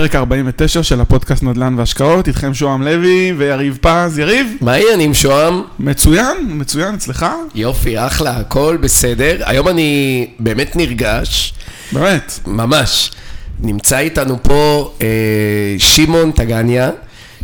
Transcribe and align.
פרק 0.00 0.14
49 0.14 0.82
של 0.82 1.00
הפודקאסט 1.00 1.42
נדל"ן 1.42 1.74
והשקעות, 1.78 2.28
איתכם 2.28 2.54
שוהם 2.54 2.82
לוי 2.82 3.32
ויריב 3.36 3.78
פז. 3.80 4.18
יריב? 4.18 4.56
מה 4.60 4.72
העניינים 4.72 5.14
שוהם? 5.14 5.62
מצוין, 5.78 6.36
מצוין, 6.48 6.94
אצלך? 6.94 7.26
יופי, 7.54 8.06
אחלה, 8.06 8.36
הכל 8.36 8.78
בסדר. 8.80 9.36
היום 9.40 9.68
אני 9.68 10.26
באמת 10.38 10.76
נרגש. 10.76 11.54
באמת. 11.92 12.40
ממש. 12.46 13.10
נמצא 13.60 13.98
איתנו 13.98 14.42
פה 14.42 14.92
אה, 15.02 15.06
שמעון 15.78 16.32
טגניה, 16.32 16.90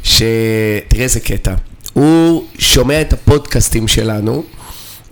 שתראה 0.03 1.05
איזה 1.05 1.21
קטע. 1.21 1.55
הוא 1.93 2.45
שומע 2.59 3.01
את 3.01 3.13
הפודקאסטים 3.13 3.89
שלנו, 3.89 4.45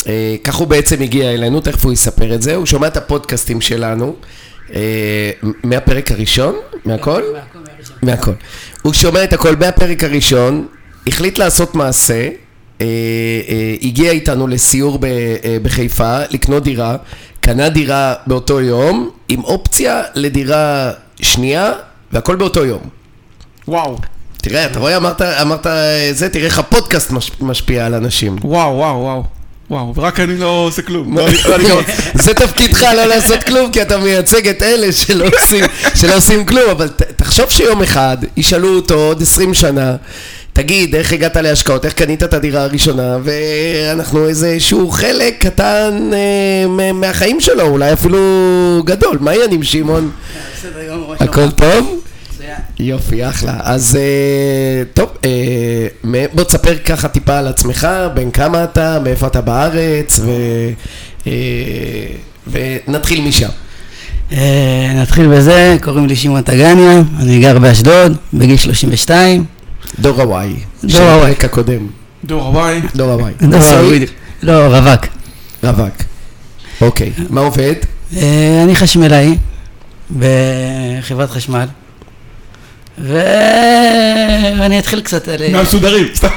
אה, 0.07 0.37
כך 0.45 0.55
הוא 0.55 0.69
בעצם 0.69 1.03
הגיע 1.03 1.31
אלינו, 1.35 1.61
תכף 1.61 1.85
הוא 1.85 1.93
יספר 1.93 2.35
את 2.35 2.43
זה, 2.43 2.55
הוא 2.55 2.67
שומע 2.67 2.87
את 2.87 2.97
הפודקאסטים 2.97 3.61
שלנו. 3.61 4.15
אה, 4.75 5.31
מהפרק 5.63 6.13
הראשון? 6.13 6.55
מהכל? 6.85 7.23
מהכל. 8.03 8.33
הוא 8.83 8.93
שומע 8.93 9.25
את 9.25 9.33
הכל 9.33 9.57
מהפרק 9.57 10.05
הראשון, 10.05 10.67
החליט 11.07 11.39
לעשות 11.39 11.75
מעשה, 11.75 12.29
אה, 12.81 12.87
אה, 13.49 13.75
הגיע 13.83 14.11
איתנו 14.11 14.47
לסיור 14.47 14.99
בחיפה, 15.63 16.19
לקנות 16.31 16.65
דירה, 16.65 16.97
קנה 17.41 17.69
דירה 17.69 18.15
באותו 18.27 18.61
יום, 18.61 19.11
עם 19.29 19.45
אופציה 19.45 20.03
לדירה 20.15 20.93
שנייה, 21.23 21.73
והכל 22.13 22.37
באותו 22.37 22.65
יום. 22.65 22.83
וואו. 23.69 23.99
תראה, 24.37 24.67
אתה 24.67 24.79
רואה, 24.79 24.97
אמרת, 24.97 25.23
אמרת 25.23 25.67
זה, 26.13 26.29
תראה 26.29 26.45
איך 26.45 26.59
הפודקאסט 26.59 27.13
משפיע 27.41 27.87
על 27.87 27.95
אנשים. 27.95 28.37
וואו, 28.43 28.77
וואו, 28.77 29.01
וואו. 29.01 29.25
וואו, 29.71 29.95
ורק 29.97 30.21
אני 30.21 30.39
לא 30.39 30.65
עושה 30.67 30.83
כלום. 30.83 31.19
לא, 31.19 31.29
זה 32.25 32.35
תפקידך 32.35 32.83
לא 32.83 33.05
לעשות 33.15 33.43
כלום, 33.43 33.71
כי 33.73 33.83
אתה 33.83 33.99
מייצג 33.99 34.49
את 34.49 34.63
אלה 34.63 34.93
שלא 35.95 36.17
עושים 36.17 36.45
כלום, 36.45 36.71
אבל 36.71 36.89
תחשוב 37.17 37.51
שיום 37.51 37.83
אחד 37.83 38.17
ישאלו 38.37 38.77
אותו 38.77 38.95
עוד 38.95 39.23
עשרים 39.23 39.55
שנה, 39.55 39.97
תגיד, 40.53 40.95
איך 40.95 41.13
הגעת 41.13 41.37
להשקעות, 41.37 41.85
איך 41.85 41.93
קנית 41.93 42.23
את 42.23 42.35
הדירה 42.35 42.63
הראשונה, 42.63 43.19
ואנחנו 43.25 44.29
איזשהו 44.29 44.91
חלק 44.91 45.35
קטן 45.39 46.11
אה, 46.13 46.93
מהחיים 46.93 47.41
שלו, 47.41 47.63
אולי 47.63 47.93
אפילו 47.93 48.19
גדול. 48.85 49.19
מה 49.21 49.31
העניינים, 49.31 49.63
שמעון? 49.63 50.11
הכל 51.21 51.51
טוב? 51.51 52.01
יופי, 52.79 53.29
אחלה. 53.29 53.55
אז 53.63 53.99
אה, 54.01 54.83
טוב, 54.95 55.11
אה, 55.25 56.27
בוא 56.35 56.45
תספר 56.45 56.77
ככה 56.79 57.09
טיפה 57.09 57.39
על 57.39 57.47
עצמך, 57.47 57.89
בין 58.15 58.31
כמה 58.31 58.65
אתה, 58.65 58.99
מאיפה 59.05 59.27
אתה 59.27 59.41
בארץ, 59.41 60.21
ו... 60.23 60.31
אה, 61.27 61.33
ונתחיל 62.47 63.21
משם. 63.29 63.49
נתחיל 64.95 65.29
בזה, 65.29 65.77
קוראים 65.83 66.07
לי 66.07 66.17
שמעון 66.17 66.43
טגניה, 66.43 67.03
אני 67.21 67.41
גר 67.41 67.59
באשדוד, 67.59 68.17
בגיל 68.35 68.57
32. 68.57 69.45
דור 69.99 70.21
הוואי. 70.21 70.55
דור 70.85 71.01
הוואי. 71.01 71.35
של 71.41 71.47
הקודם. 71.47 71.87
דור 72.25 72.43
הוואי. 72.43 72.81
דור 72.95 73.13
הוואי. 73.13 73.33
דור 73.51 73.63
הוואי, 73.63 74.07
לא, 74.43 74.53
רווק. 74.53 75.07
רווק. 75.63 75.95
אוקיי, 76.81 77.11
מה 77.31 77.41
עובד? 77.41 77.75
אני 78.65 78.77
חשמלאי 78.77 79.37
בחברת 80.19 81.31
חשמל. 81.31 81.67
ואני 82.99 84.79
אתחיל 84.79 85.01
קצת 85.01 85.29
על... 85.29 85.53
מהמסודרים, 85.53 86.07
סתם. 86.15 86.29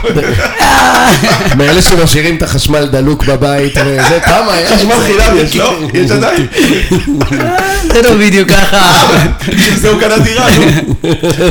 מאלה 1.58 1.82
שמשאירים 1.82 2.38
את 2.38 2.44
החשמל 2.44 2.86
דלוק 2.86 3.24
בבית 3.24 3.74
וזה, 3.86 4.20
כמה? 4.26 4.52
חשמל 4.76 4.96
חינם 5.06 5.38
יש, 5.38 5.56
לא? 5.56 5.80
יש 5.94 6.12
עדיין? 6.12 6.48
זה 7.94 8.02
לא 8.02 8.18
בדיוק 8.18 8.50
ככה. 8.50 9.08
בשביל 9.48 9.76
זה 9.76 9.90
הוא 9.90 10.00
קנה 10.02 10.20
דירה, 10.20 10.48
נו. 10.58 10.66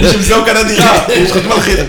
בשביל 0.03 0.23
זה 0.23 0.35
הוא 0.35 0.45
קנה 0.47 0.63
דירה, 0.63 0.98
יש 1.09 1.33
חשמל 1.37 1.61
חינם. 1.61 1.87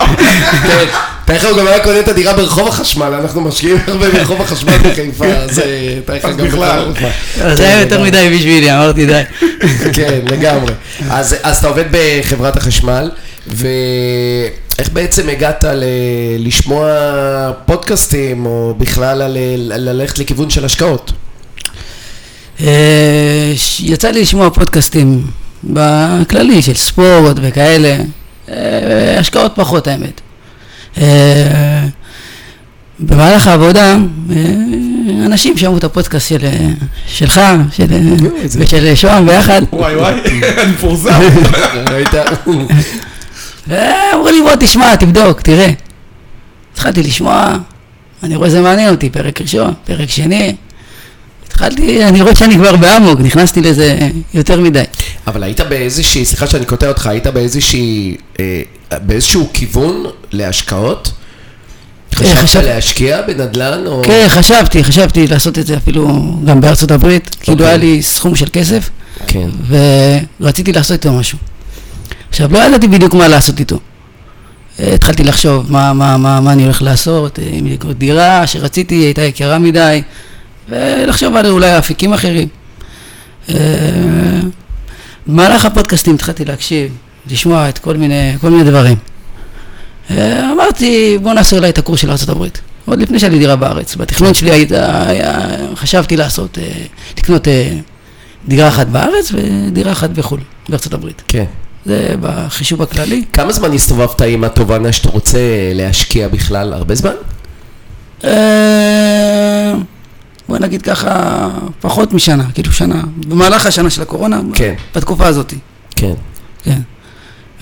תאר 1.28 1.36
לך 1.36 1.45
הוא 1.45 1.58
גם 1.58 1.67
היה 1.67 1.83
קונה 1.83 2.00
את 2.00 2.08
הדירה 2.08 2.33
ברחוב 2.33 2.67
החשמל, 2.67 3.14
אנחנו 3.22 3.42
משקיעים 3.42 3.78
הרבה 3.88 4.09
ברחוב 4.09 4.42
החשמל 4.42 4.78
בחיפה, 4.78 5.25
אז 5.44 5.62
תאר 6.06 6.16
לך 6.16 6.25
גם 6.25 6.47
בכלל. 6.47 6.94
זה 7.53 7.63
היה 7.63 7.81
יותר 7.81 8.03
מדי 8.03 8.29
בשבילי, 8.35 8.74
אמרתי 8.74 9.06
די. 9.06 9.22
כן, 9.94 10.19
לגמרי. 10.31 10.74
אז 11.09 11.34
אתה 11.34 11.68
עובד 11.68 11.84
בחברת 11.91 12.57
החשמל, 12.57 13.12
ואיך 13.47 14.90
בעצם 14.94 15.29
הגעת 15.29 15.66
לשמוע 16.40 16.91
פודקאסטים, 17.66 18.46
או 18.46 18.73
בכלל 18.78 19.22
ללכת 19.57 20.19
לכיוון 20.19 20.50
של 20.50 20.66
השקעות? 20.66 21.12
יצא 23.79 24.09
לי 24.09 24.22
לשמוע 24.22 24.50
פודקאסטים 24.50 25.22
בכללי 25.63 26.62
של 26.62 26.75
ספורט 26.75 27.38
וכאלה, 27.41 27.97
השקעות 29.19 29.52
פחות 29.56 29.88
האמת. 29.88 30.22
במהלך 33.00 33.47
העבודה, 33.47 33.97
אנשים 35.25 35.58
שמעו 35.58 35.78
את 35.78 35.84
הפודקאסט 35.84 36.30
של, 36.30 36.38
שלך, 37.08 37.41
של, 37.72 37.85
ושל 38.58 38.96
שוהם 38.96 39.25
ביחד. 39.25 39.62
וואי 39.74 39.96
וואי, 39.96 40.13
אני 40.63 40.72
מפורסם. 40.72 41.19
ואמרו 43.68 44.28
לי 44.28 44.41
בוא 44.41 44.56
תשמע, 44.59 44.96
תבדוק, 44.96 45.41
תראה. 45.41 45.69
התחלתי 46.74 47.03
לשמוע, 47.03 47.58
אני 48.24 48.35
רואה 48.35 48.50
זה 48.50 48.62
מעניין 48.62 48.90
אותי, 48.90 49.09
פרק 49.09 49.41
ראשון, 49.41 49.74
פרק 49.85 50.09
שני. 50.09 50.56
התחלתי, 51.47 52.06
אני 52.06 52.22
רואה 52.22 52.35
שאני 52.35 52.56
כבר 52.56 52.75
באמוק, 52.75 53.19
נכנסתי 53.19 53.62
לזה 53.62 53.97
יותר 54.34 54.62
מדי. 54.62 54.84
אבל 55.28 55.44
היית 55.44 55.62
באיזושהי, 55.62 56.25
סליחה 56.25 56.47
שאני 56.47 56.66
קוטע 56.66 56.88
אותך, 56.88 57.08
היית 57.08 57.28
באיזושהי, 57.28 58.16
אה, 58.40 58.62
באיזשהו 58.92 59.50
כיוון 59.53 60.06
להשקעות? 60.31 61.12
חשבת 62.16 62.64
להשקיע 62.64 63.22
בנדל"ן? 63.22 63.88
או... 63.88 64.02
כן, 64.06 64.25
חשבתי, 64.30 64.84
חשבתי 64.84 65.28
לעשות 65.28 65.59
את 65.59 65.68
זה 65.68 65.78
אפילו 65.78 66.08
גם 66.46 66.62
בארצות 66.62 66.92
הברית. 66.92 67.36
כאילו 67.40 67.58
אוקיי. 67.58 67.68
היה 67.68 67.78
לי 67.78 68.03
סכום 68.03 68.36
של 68.36 68.47
כסף, 68.53 68.90
כן. 69.28 69.50
ורציתי 70.40 70.74
לעשות 70.74 70.92
איתו 70.92 71.14
משהו. 71.14 71.38
עכשיו, 72.30 72.53
לא 72.53 72.59
ידעתי 72.59 72.88
בדיוק 72.88 73.14
מה 73.14 73.28
לעשות 73.28 73.59
איתו. 73.59 73.80
התחלתי 74.80 75.24
לחשוב 75.24 75.72
מה, 75.72 75.94
מה, 75.94 76.18
מה, 76.18 76.42
מה 76.42 76.52
אני 76.52 76.64
הולך 76.64 76.81
לעשות, 76.81 77.40
אם 77.40 77.68
לקנות 77.68 77.97
דירה 77.97 78.47
שרציתי, 78.47 78.96
הייתה 78.96 79.22
יקרה 79.22 79.59
מדי, 79.59 80.02
ולחשוב 80.70 81.36
על 81.36 81.46
אולי 81.46 81.78
אפיקים 81.78 82.14
אחרים. 82.14 82.47
במהלך 85.28 85.66
הפודקאסטים 85.66 86.16
התחלתי 86.16 86.46
להקשיב, 86.46 86.92
לשמוע 87.32 87.70
את 87.70 87.78
כל 87.78 87.98
מיני, 87.98 88.34
כל 88.42 88.50
מיני 88.50 88.64
דברים. 88.64 88.98
אמרתי, 90.52 91.18
בוא 91.22 91.34
נעשה 91.34 91.56
אולי 91.56 91.70
את 91.70 91.78
הקורס 91.78 92.00
של 92.00 92.10
ארה"ב. 92.10 92.48
עוד 92.86 93.00
לפני 93.00 93.20
שהיה 93.20 93.32
לי 93.32 93.40
דירה 93.40 93.56
בארץ. 93.56 93.96
בתכנון 93.96 94.34
שלי 94.34 94.52
היה, 94.52 95.08
היה, 95.08 95.40
חשבתי 95.76 96.18
לעשות, 96.18 96.58
לקנות 97.18 97.48
דירה 98.48 98.68
אחת 98.68 98.88
בארץ 98.88 99.32
ודירה 99.34 99.92
אחת 99.92 100.10
בחו"ל, 100.10 100.40
בארצות 100.70 100.94
הברית. 100.94 101.22
כן. 101.28 101.46
זה 101.86 102.16
בחישוב 102.22 102.82
הכללי. 102.82 103.24
כמה 103.34 103.52
זמן 103.52 103.74
הסתובבת 103.74 104.22
עם 104.22 104.44
התובנה 104.44 104.92
שאתה 104.92 105.09
רוצה 105.09 105.40
להשקיע 105.74 106.28
בכלל? 106.28 106.74
הרבה 106.74 106.96
זמן? 106.96 107.14
בוא 110.50 110.58
נגיד 110.59 110.82
ככה, 110.82 111.48
פחות 111.82 112.14
משנה, 112.14 112.44
כאילו 112.54 112.74
שנה. 112.74 113.02
במהלך 113.28 113.66
השנה 113.66 113.90
של 113.90 114.02
הקורונה, 114.02 114.40
כן. 114.54 114.74
בתקופה 114.96 115.28
הזאת. 115.28 115.54
כן. 115.96 116.14
כן. 116.64 116.80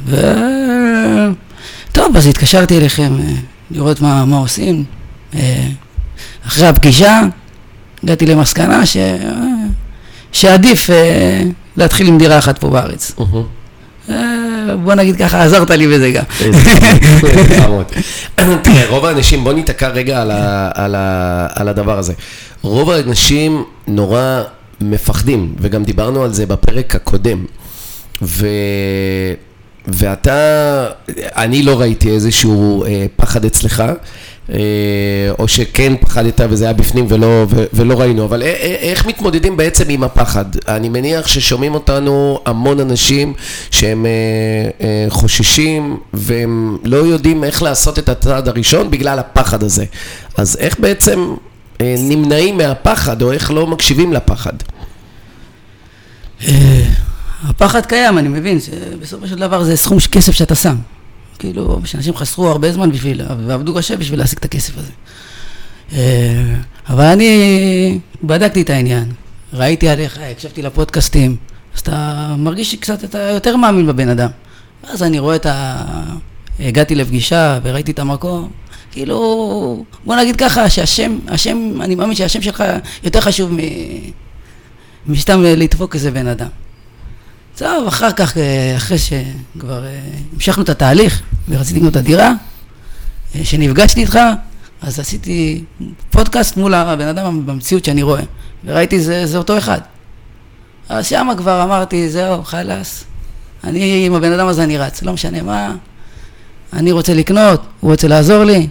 ו... 0.06 0.16
טוב, 1.92 2.18
אז 2.18 2.28
התקשרתי 2.28 2.78
אליכם 2.78 3.14
לראות 3.72 4.02
מה, 4.02 4.26
מה 4.26 4.38
עושים. 4.38 4.84
אחרי 6.48 6.68
הפגישה, 6.68 7.22
הגעתי 8.04 8.26
למסקנה 8.26 8.86
ש... 8.86 8.98
שעדיף 10.32 10.90
להתחיל 11.78 12.08
עם 12.08 12.18
דירה 12.18 12.38
אחת 12.38 12.58
פה 12.58 12.70
בארץ. 12.70 13.12
בוא 14.84 14.94
נגיד 14.96 15.16
ככה, 15.16 15.44
עזרת 15.44 15.70
לי 15.70 15.88
בזה 15.88 16.12
גם. 16.12 16.24
תראה, 18.62 18.90
רוב 18.90 19.06
האנשים, 19.06 19.44
בוא 19.44 19.54
ניתקע 19.54 19.88
רגע 19.88 20.22
על 21.56 21.68
הדבר 21.68 22.00
הזה. 22.00 22.14
רוב 22.62 22.90
האנשים 22.90 23.64
נורא 23.88 24.42
מפחדים, 24.82 25.56
וגם 25.60 25.84
דיברנו 25.84 26.24
על 26.24 26.34
זה 26.34 26.46
בפרק 26.46 26.96
הקודם. 26.96 27.46
ו... 28.22 28.48
ואתה, 29.88 30.88
אני 31.18 31.64
לא 31.64 31.80
ראיתי 31.80 32.10
איזשהו 32.10 32.86
אה, 32.86 33.06
פחד 33.16 33.46
אצלך, 33.46 33.84
אה, 34.50 34.58
או 35.40 35.48
שכן 35.48 35.94
פחדת 36.00 36.42
וזה 36.50 36.66
היה 36.66 36.74
בפנים 36.74 37.06
ולא, 37.10 37.46
ו, 37.50 37.64
ולא 37.74 38.02
ראינו, 38.02 38.26
אבל 38.26 38.42
איך 38.82 39.06
מתמודדים 39.06 39.58
בעצם 39.58 39.84
עם 39.90 40.04
הפחד? 40.04 40.46
אני 40.68 40.90
מניח 40.90 41.28
ששומעים 41.28 41.74
אותנו 41.74 42.40
המון 42.46 42.80
אנשים 42.80 43.34
שהם 43.72 44.06
אה, 44.06 44.12
אה, 44.82 45.06
חוששים 45.10 45.98
והם 46.14 46.78
לא 46.84 46.98
יודעים 46.98 47.44
איך 47.44 47.64
לעשות 47.64 48.00
את 48.00 48.10
הצעד 48.10 48.48
הראשון 48.48 48.92
בגלל 48.92 49.20
הפחד 49.20 49.64
הזה. 49.64 49.86
אז 50.38 50.58
איך 50.60 50.80
בעצם 50.80 51.36
אה, 51.82 51.96
נמנעים 51.98 52.58
מהפחד, 52.58 53.22
או 53.22 53.32
איך 53.32 53.52
לא 53.52 53.68
מקשיבים 53.68 54.14
לפחד? 54.14 54.54
הפחד 57.50 57.86
קיים, 57.86 58.18
אני 58.18 58.28
מבין, 58.28 58.60
שבסופו 58.60 59.28
של 59.28 59.36
דבר 59.36 59.64
זה 59.64 59.78
סכום 59.78 59.98
כסף 60.12 60.32
שאתה 60.32 60.56
שם. 60.56 60.76
כאילו, 61.40 61.82
שאנשים 61.86 62.16
חסרו 62.16 62.48
הרבה 62.48 62.72
זמן 62.72 62.92
בשביל, 62.92 63.22
ועבדו 63.48 63.76
קשה 63.76 63.98
בשביל 63.98 64.20
להשיג 64.20 64.38
את 64.40 64.46
הכסף 64.46 64.78
הזה. 64.78 64.92
אה, 65.94 66.56
אבל 66.90 67.04
אני 67.04 68.00
בדקתי 68.24 68.62
את 68.62 68.70
העניין, 68.70 69.12
ראיתי 69.54 69.90
עליך, 69.90 70.20
הקשבתי 70.32 70.62
לפודקאסטים, 70.62 71.36
אז 71.76 71.80
אתה 71.80 72.36
מרגיש 72.38 72.72
שקצת 72.72 73.04
אתה 73.04 73.20
יותר 73.20 73.56
מאמין 73.56 73.88
בבן 73.88 74.10
אדם. 74.10 74.30
ואז 74.84 75.04
אני 75.04 75.20
רואה 75.20 75.36
את 75.36 75.46
ה... 75.46 75.84
הגעתי 76.60 76.96
לפגישה 76.96 77.60
וראיתי 77.64 77.92
את 77.92 78.00
המקום, 78.00 78.50
כאילו, 78.92 79.86
בוא 80.06 80.16
נגיד 80.16 80.36
ככה, 80.36 80.70
שהשם, 80.70 81.18
השם, 81.28 81.82
אני 81.82 81.96
מאמין 81.96 82.16
שהשם 82.16 82.42
שלך 82.42 82.64
יותר 83.04 83.22
חשוב 83.22 83.54
מ... 83.54 83.58
משתם 85.08 85.42
לדפוק 85.44 85.96
איזה 85.96 86.12
בן 86.12 86.28
אדם. 86.28 86.48
טוב, 87.58 87.88
אחר 87.88 88.12
כך, 88.12 88.38
אה, 88.38 88.74
אחרי 88.78 88.98
שכבר 88.98 89.86
אה, 89.86 90.00
המשכנו 90.34 90.64
את 90.64 90.70
התהליך 90.70 91.22
ורציתי 91.50 91.80
לקנות 91.80 91.92
את 91.92 91.98
הדירה, 91.98 92.32
אה, 93.36 93.46
שנפגשתי 93.46 94.02
איתך, 94.02 94.20
אז 94.82 95.00
עשיתי 95.00 95.64
פודקאסט 96.10 96.58
מול 96.58 96.74
הבן 96.74 97.08
אדם 97.08 97.46
במציאות 97.46 97.86
שאני 97.86 98.04
רואה, 98.04 98.22
וראיתי 98.66 99.00
זה, 99.00 99.26
זה 99.26 99.38
אותו 99.38 99.58
אחד. 99.58 99.82
אז 100.90 101.08
שמה 101.08 101.36
כבר 101.36 101.64
אמרתי, 101.64 102.10
זהו, 102.10 102.44
חלאס, 102.44 103.04
אני 103.64 104.06
עם 104.06 104.14
הבן 104.14 104.32
אדם 104.32 104.48
הזה 104.48 104.64
אני 104.64 104.78
רץ, 104.78 105.04
לא 105.04 105.14
משנה 105.14 105.42
מה, 105.42 105.76
אני 106.74 106.92
רוצה 106.92 107.14
לקנות, 107.14 107.62
הוא 107.80 107.92
רוצה 107.92 108.08
לעזור 108.08 108.44
לי, 108.44 108.68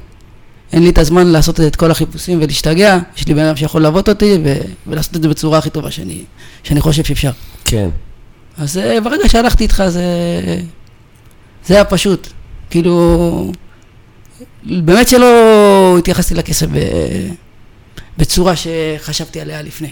אין 0.73 0.83
לי 0.83 0.91
את 0.91 0.99
הזמן 0.99 1.27
לעשות 1.27 1.61
את 1.61 1.77
כל 1.77 1.91
החיפושים 1.91 2.39
ולהשתגע, 2.43 2.99
יש 3.17 3.29
לי 3.29 3.35
בן 3.35 3.45
אדם 3.45 3.57
שיכול 3.57 3.83
ללוות 3.83 4.09
אותי 4.09 4.39
ו- 4.45 4.61
ולעשות 4.87 5.17
את 5.17 5.23
זה 5.23 5.29
בצורה 5.29 5.59
הכי 5.59 5.71
טובה 5.71 5.91
שאני, 5.91 6.25
שאני 6.63 6.81
חושב 6.81 7.05
שאפשר. 7.05 7.31
כן. 7.65 7.89
אז 8.59 8.79
אה, 8.79 9.01
ברגע 9.01 9.29
שהלכתי 9.29 9.65
איתך 9.65 9.83
זה, 9.89 10.03
זה 11.67 11.75
היה 11.75 11.85
פשוט, 11.85 12.29
כאילו, 12.71 13.53
באמת 14.65 15.09
שלא 15.09 15.97
התייחסתי 15.99 16.35
לכסף 16.35 16.67
ב, 16.73 16.79
בצורה 18.19 18.55
שחשבתי 18.57 19.41
עליה 19.41 19.63
לפני. 19.63 19.91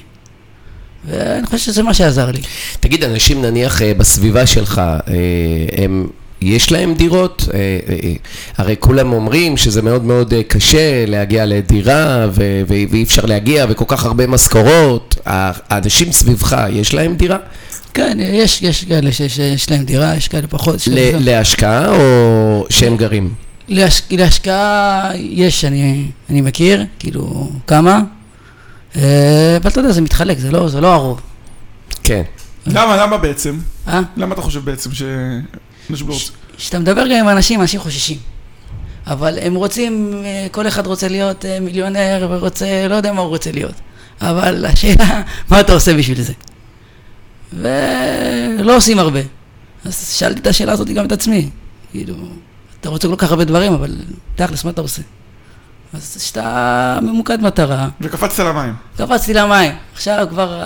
ואני 1.04 1.46
חושב 1.46 1.58
שזה 1.58 1.82
מה 1.82 1.94
שעזר 1.94 2.30
לי. 2.30 2.40
תגיד, 2.80 3.04
אנשים 3.04 3.42
נניח 3.42 3.82
אה, 3.82 3.94
בסביבה 3.94 4.46
שלך, 4.46 4.78
אה, 4.78 5.14
הם... 5.84 6.08
יש 6.44 6.72
להם 6.72 6.94
דירות? 6.94 7.48
הרי 8.56 8.76
כולם 8.80 9.12
אומרים 9.12 9.56
שזה 9.56 9.82
מאוד 9.82 10.04
מאוד 10.04 10.34
קשה 10.48 11.04
להגיע 11.06 11.46
לדירה 11.46 12.26
ו- 12.32 12.62
ואי 12.68 13.02
אפשר 13.02 13.26
להגיע 13.26 13.66
וכל 13.68 13.84
כך 13.88 14.04
הרבה 14.04 14.26
משכורות. 14.26 15.14
האנשים 15.24 16.12
סביבך, 16.12 16.56
יש 16.70 16.94
להם 16.94 17.16
דירה? 17.16 17.36
כן, 17.94 18.18
יש, 18.20 18.62
יש 18.62 18.84
כאלה 18.84 19.12
שיש, 19.12 19.36
שיש 19.36 19.70
להם 19.70 19.84
דירה, 19.84 20.16
יש 20.16 20.28
כאלה 20.28 20.46
פחות. 20.46 20.76
ל- 20.86 21.30
להשקעה 21.30 21.88
או 21.88 22.66
שהם 22.70 22.96
גרים? 22.96 23.34
להש... 23.68 24.02
להשקעה 24.10 25.10
יש, 25.14 25.64
אני, 25.64 26.06
אני 26.30 26.40
מכיר, 26.40 26.84
כאילו, 26.98 27.50
כמה. 27.66 28.00
אה, 28.96 29.56
אבל 29.60 29.70
אתה 29.70 29.80
יודע, 29.80 29.92
זה 29.92 30.00
מתחלק, 30.00 30.38
זה 30.38 30.50
לא, 30.50 30.68
זה 30.68 30.80
לא 30.80 30.92
הרוב. 30.92 31.20
כן. 32.02 32.22
למה, 32.66 32.96
למה 32.96 33.18
בעצם? 33.18 33.58
אה? 33.88 34.00
למה 34.16 34.34
אתה 34.34 34.42
חושב 34.42 34.64
בעצם 34.64 34.92
ש... 34.92 35.02
לא? 35.90 36.16
כשאתה 36.56 36.78
מדבר 36.78 37.06
גם 37.06 37.16
עם 37.16 37.28
אנשים, 37.28 37.60
אנשים 37.60 37.80
חוששים. 37.80 38.16
אבל 39.06 39.38
הם 39.42 39.54
רוצים, 39.54 40.12
אה, 40.24 40.46
כל 40.50 40.68
אחד 40.68 40.86
רוצה 40.86 41.08
להיות 41.08 41.44
אה, 41.44 41.60
מיליונר 41.60 42.26
ורוצה, 42.30 42.86
לא 42.88 42.94
יודע 42.94 43.12
מה 43.12 43.20
הוא 43.20 43.28
רוצה 43.28 43.52
להיות. 43.52 43.74
אבל 44.20 44.66
השאלה, 44.66 45.22
מה 45.50 45.60
אתה 45.60 45.72
עושה 45.72 45.94
בשביל 45.96 46.22
זה? 46.22 46.32
ולא 47.52 48.76
עושים 48.76 48.98
הרבה. 48.98 49.20
אז 49.84 50.08
שאלתי 50.08 50.40
את 50.40 50.46
השאלה 50.46 50.72
הזאת 50.72 50.88
גם 50.88 51.04
את 51.06 51.12
עצמי. 51.12 51.50
כאילו, 51.90 52.14
אתה 52.80 52.88
רוצה 52.88 53.08
כל 53.08 53.16
כך 53.16 53.30
הרבה 53.30 53.44
דברים, 53.44 53.72
אבל 53.72 53.96
תכלס, 54.34 54.64
מה 54.64 54.70
אתה 54.70 54.80
עושה? 54.80 55.02
אז 55.94 56.16
כשאתה 56.16 56.98
ממוקד 57.02 57.40
מטרה, 57.40 57.88
וקפצת 58.00 58.38
למים. 58.38 58.74
קפצתי 58.96 59.34
למים. 59.34 59.72
עכשיו 59.92 60.26
כבר, 60.30 60.62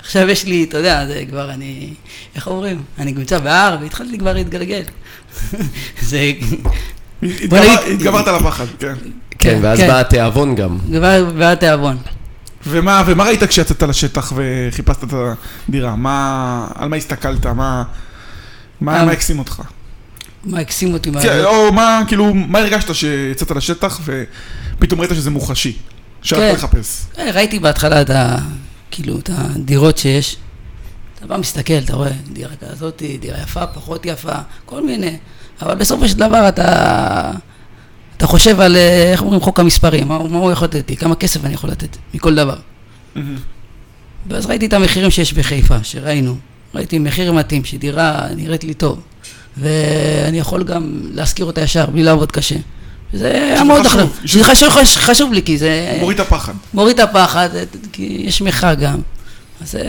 עכשיו 0.00 0.28
יש 0.28 0.44
לי, 0.44 0.64
אתה 0.64 0.78
יודע, 0.78 1.06
זה 1.06 1.22
כבר 1.30 1.50
אני, 1.50 1.94
איך 2.34 2.46
אומרים? 2.46 2.82
אני 2.98 3.12
נמצא 3.12 3.38
בהר 3.38 3.76
והתחלתי 3.80 4.18
כבר 4.18 4.32
להתגלגל. 4.32 4.82
זה, 6.00 6.32
התגברת 7.22 8.28
על 8.28 8.34
הפחד, 8.34 8.66
כן. 8.78 8.94
כן, 9.38 9.58
ואז 9.62 9.78
כן. 9.78 9.86
בא 9.88 10.00
התיאבון 10.00 10.54
גם. 10.54 10.78
כבר 10.86 11.24
בעד 11.38 11.58
תיאבון. 11.58 11.96
ומה, 12.66 13.02
ומה 13.06 13.24
ראית 13.24 13.44
כשיצאת 13.44 13.82
לשטח 13.82 14.32
וחיפשת 14.36 15.04
את 15.04 15.14
הדירה? 15.68 15.96
מה, 15.96 16.66
על 16.74 16.88
מה 16.88 16.96
הסתכלת? 16.96 17.46
מה, 17.46 17.82
מה. 18.80 19.04
מה 19.04 19.12
הקסים 19.12 19.38
אותך? 19.38 19.62
מה 20.44 20.58
הקסים 20.58 20.92
אותי 20.94 21.10
מה... 21.10 21.22
כן, 21.22 21.44
או 21.44 21.72
מה, 21.72 22.02
כאילו, 22.08 22.34
מה 22.34 22.58
הרגשת 22.58 22.94
שיצאת 22.94 23.50
לשטח 23.50 24.00
ופתאום 24.04 25.00
ראית 25.00 25.10
שזה 25.14 25.30
מוחשי? 25.30 25.76
שהלכת 26.22 26.48
כן. 26.48 26.54
לחפש. 26.54 27.06
אה, 27.18 27.30
ראיתי 27.30 27.58
בהתחלה 27.58 28.02
את 28.02 28.10
ה... 28.10 28.38
כאילו, 28.90 29.18
את 29.18 29.30
הדירות 29.32 29.98
שיש. 29.98 30.36
אתה 31.18 31.26
בא 31.26 31.36
מסתכל, 31.36 31.74
אתה 31.84 31.96
רואה, 31.96 32.10
דירה 32.32 32.52
כזאת, 32.56 33.02
דירה 33.20 33.38
יפה, 33.38 33.66
פחות 33.66 34.06
יפה, 34.06 34.32
כל 34.64 34.86
מיני. 34.86 35.16
אבל 35.62 35.74
בסופו 35.74 36.08
של 36.08 36.16
דבר 36.16 36.48
אתה... 36.48 37.30
אתה 38.20 38.28
חושב 38.28 38.60
על, 38.60 38.76
אה, 38.76 39.12
איך 39.12 39.22
אומרים, 39.22 39.40
חוק 39.40 39.60
המספרים, 39.60 40.08
מה, 40.08 40.18
מה 40.28 40.38
הוא 40.38 40.52
יכול 40.52 40.68
לתת 40.68 40.90
לי, 40.90 40.96
כמה 40.96 41.14
כסף 41.14 41.44
אני 41.44 41.54
יכול 41.54 41.70
לתת, 41.70 41.96
מכל 42.14 42.34
דבר. 42.34 42.56
מהמם. 43.14 43.36
ואז 44.28 44.46
ראיתי 44.46 44.66
את 44.66 44.72
המחירים 44.72 45.10
שיש 45.10 45.32
בחיפה, 45.32 45.76
שראינו. 45.82 46.36
ראיתי 46.74 46.98
מחיר 46.98 47.32
מתאים, 47.32 47.64
שדירה 47.64 48.26
נראית 48.36 48.64
לי 48.64 48.74
טוב. 48.74 49.00
ואני 49.56 50.38
יכול 50.38 50.64
גם 50.64 51.00
להשכיר 51.14 51.46
אותה 51.46 51.60
ישר, 51.60 51.86
בלי 51.86 52.02
לעבוד 52.02 52.32
קשה. 52.32 52.56
זה 53.12 53.30
היה 53.30 53.64
מאוד 53.64 53.86
חשוב, 53.86 54.18
זה 54.24 54.44
חשוב, 54.44 54.68
חשוב, 54.68 55.02
חשוב 55.02 55.32
לי, 55.32 55.42
כי 55.42 55.58
זה... 55.58 55.96
מוריד 56.00 56.20
את 56.20 56.26
הפחד. 56.26 56.52
מוריד 56.74 57.00
את 57.00 57.08
הפחד, 57.08 57.48
כי 57.92 58.22
יש 58.26 58.42
מחאה 58.42 58.74
גם. 58.74 58.98
אז 59.60 59.76
אה, 59.76 59.82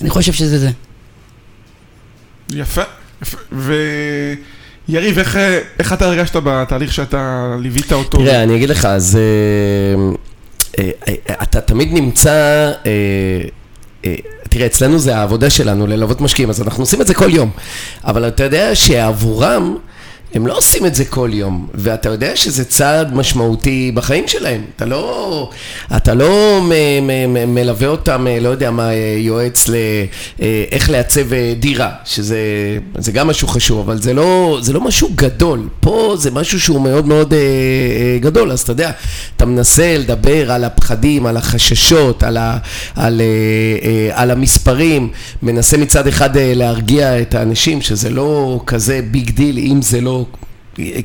אני 0.00 0.10
חושב 0.10 0.32
שזה 0.32 0.58
זה. 0.58 0.70
יפה. 2.50 2.82
יפה. 3.22 3.38
ויריב, 4.88 5.18
איך, 5.18 5.38
איך 5.78 5.92
אתה 5.92 6.06
הרגשת 6.06 6.36
בתהליך 6.44 6.92
שאתה 6.92 7.54
ליווית 7.60 7.92
אותו? 7.92 8.18
תראה, 8.18 8.42
אני 8.42 8.56
אגיד 8.56 8.68
לך, 8.68 8.84
אז 8.84 9.18
אה, 9.18 10.84
אה, 10.84 10.90
אה, 11.30 11.34
אתה 11.42 11.60
תמיד 11.60 11.92
נמצא... 11.92 12.30
אה, 12.86 12.92
אה, 14.04 14.14
תראה, 14.48 14.66
אצלנו 14.66 14.98
זה 14.98 15.16
העבודה 15.16 15.50
שלנו, 15.50 15.86
ללוות 15.86 16.20
משקיעים, 16.20 16.50
אז 16.50 16.62
אנחנו 16.62 16.82
עושים 16.82 17.00
את 17.00 17.06
זה 17.06 17.14
כל 17.14 17.30
יום. 17.30 17.50
אבל 18.04 18.28
אתה 18.28 18.42
יודע 18.44 18.74
שעבורם, 18.74 19.76
הם 20.34 20.46
לא 20.46 20.56
עושים 20.56 20.86
את 20.86 20.94
זה 20.94 21.04
כל 21.04 21.30
יום, 21.32 21.66
ואתה 21.74 22.08
יודע 22.08 22.36
שזה 22.36 22.64
צעד 22.64 23.14
משמעותי 23.14 23.92
בחיים 23.94 24.28
שלהם. 24.28 24.64
אתה 24.76 24.84
לא, 24.84 25.50
אתה 25.96 26.14
לא 26.14 26.60
מ, 26.62 26.70
מ, 27.06 27.34
מ, 27.34 27.54
מלווה 27.54 27.88
אותם, 27.88 28.26
אה, 28.26 28.40
לא 28.40 28.48
יודע 28.48 28.70
מה, 28.70 28.90
אה, 28.90 29.16
יועץ 29.18 29.66
לאיך 29.68 30.90
לעצב 30.90 31.32
אה, 31.32 31.54
דירה, 31.58 31.90
שזה 32.04 32.38
זה 32.98 33.12
גם 33.12 33.26
משהו 33.26 33.48
חשוב, 33.48 33.78
אבל 33.78 34.02
זה 34.02 34.14
לא, 34.14 34.58
זה 34.62 34.72
לא 34.72 34.80
משהו 34.80 35.08
גדול. 35.14 35.68
פה 35.80 36.14
זה 36.18 36.30
משהו 36.30 36.60
שהוא 36.60 36.80
מאוד 36.80 37.06
מאוד 37.06 37.34
אה, 37.34 37.38
אה, 37.38 38.18
גדול, 38.20 38.52
אז 38.52 38.60
אתה 38.60 38.72
יודע, 38.72 38.90
אתה 39.36 39.46
מנסה 39.46 39.98
לדבר 39.98 40.52
על 40.52 40.64
הפחדים, 40.64 41.26
על 41.26 41.36
החששות, 41.36 42.22
על, 42.22 42.36
ה, 42.36 42.58
על, 42.96 43.20
אה, 43.20 43.26
אה, 43.88 44.22
על 44.22 44.30
המספרים, 44.30 45.08
מנסה 45.42 45.76
מצד 45.76 46.06
אחד 46.06 46.36
אה, 46.36 46.52
להרגיע 46.54 47.20
את 47.20 47.34
האנשים 47.34 47.80
שזה 47.80 48.10
לא 48.10 48.60
כזה 48.66 49.00
big 49.10 49.30
deal 49.30 49.58
אם 49.58 49.82
זה 49.82 50.00
לא... 50.00 50.15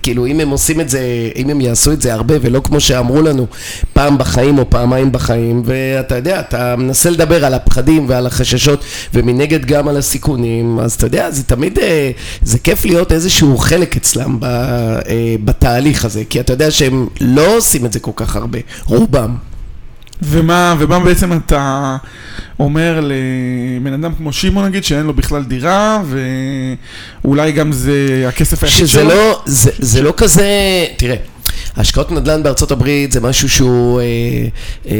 כאילו 0.03 0.25
אם 0.25 0.39
הם 0.39 0.50
עושים 0.50 0.82
את 0.82 0.89
זה, 0.89 1.00
אם 1.36 1.50
הם 1.50 1.62
יעשו 1.62 1.91
את 1.91 2.01
זה 2.01 2.13
הרבה 2.13 2.36
ולא 2.41 2.60
כמו 2.63 2.80
שאמרו 2.80 3.22
לנו 3.22 3.48
פעם 3.94 4.18
בחיים 4.18 4.58
או 4.58 4.70
פעמיים 4.70 5.12
בחיים 5.12 5.62
ואתה 5.65 6.15
יודע, 6.15 6.39
אתה 6.39 6.75
מנסה 6.75 7.10
לדבר 7.10 7.46
על 7.46 7.53
הפחדים 7.53 8.10
ועל 8.10 8.27
החששות 8.27 8.84
ומנגד 9.13 9.65
גם 9.65 9.88
על 9.88 9.98
הסיכונים 9.98 10.80
אז 10.80 10.94
אתה 10.94 11.06
יודע, 11.06 11.32
זה 11.32 11.44
תמיד, 11.44 11.80
אה, 11.80 12.12
זה 12.41 12.60
כיף 12.60 12.86
להיות 12.86 13.12
איזשהו 13.12 13.58
חלק 13.58 13.98
אצלם 13.98 14.39
אה, 14.44 15.00
בתהליך 15.44 16.06
הזה 16.06 16.24
כי 16.30 16.39
אתה 16.39 16.53
יודע 16.53 16.72
שהם 16.72 17.08
לא 17.22 17.58
עושים 17.58 17.86
את 17.86 17.94
זה 17.94 18.00
כל 18.00 18.12
כך 18.15 18.36
הרבה, 18.36 18.60
רובם 18.86 19.36
ומה, 20.22 20.75
ומה 20.80 21.00
בעצם 21.00 21.34
אתה 21.34 21.98
אומר 22.60 23.00
לבן 23.04 23.94
אדם 23.94 24.16
כמו 24.16 24.34
שמעון 24.34 24.66
נגיד, 24.66 24.84
שאין 24.84 25.06
לו 25.06 25.13
בכלל 25.13 25.44
דירה, 25.44 26.04
ואולי 27.24 27.51
גם 27.51 27.72
זה 27.72 28.25
הכסף 28.28 28.63
היחיד 28.63 28.86
שזה 28.86 29.00
שלו? 29.00 29.10
לא, 29.10 29.42
זה, 29.46 29.72
זה 29.80 30.01
לא 30.01 30.13
כזה, 30.18 30.50
תראה, 30.98 31.16
השקעות 31.78 32.12
נדל"ן 32.12 32.44
בארצות 32.44 32.72
הברית 32.72 33.12
זה 33.12 33.22
משהו 33.22 33.50
שהוא 33.50 34.01
אה, 34.01 34.06
אה, 34.88 34.96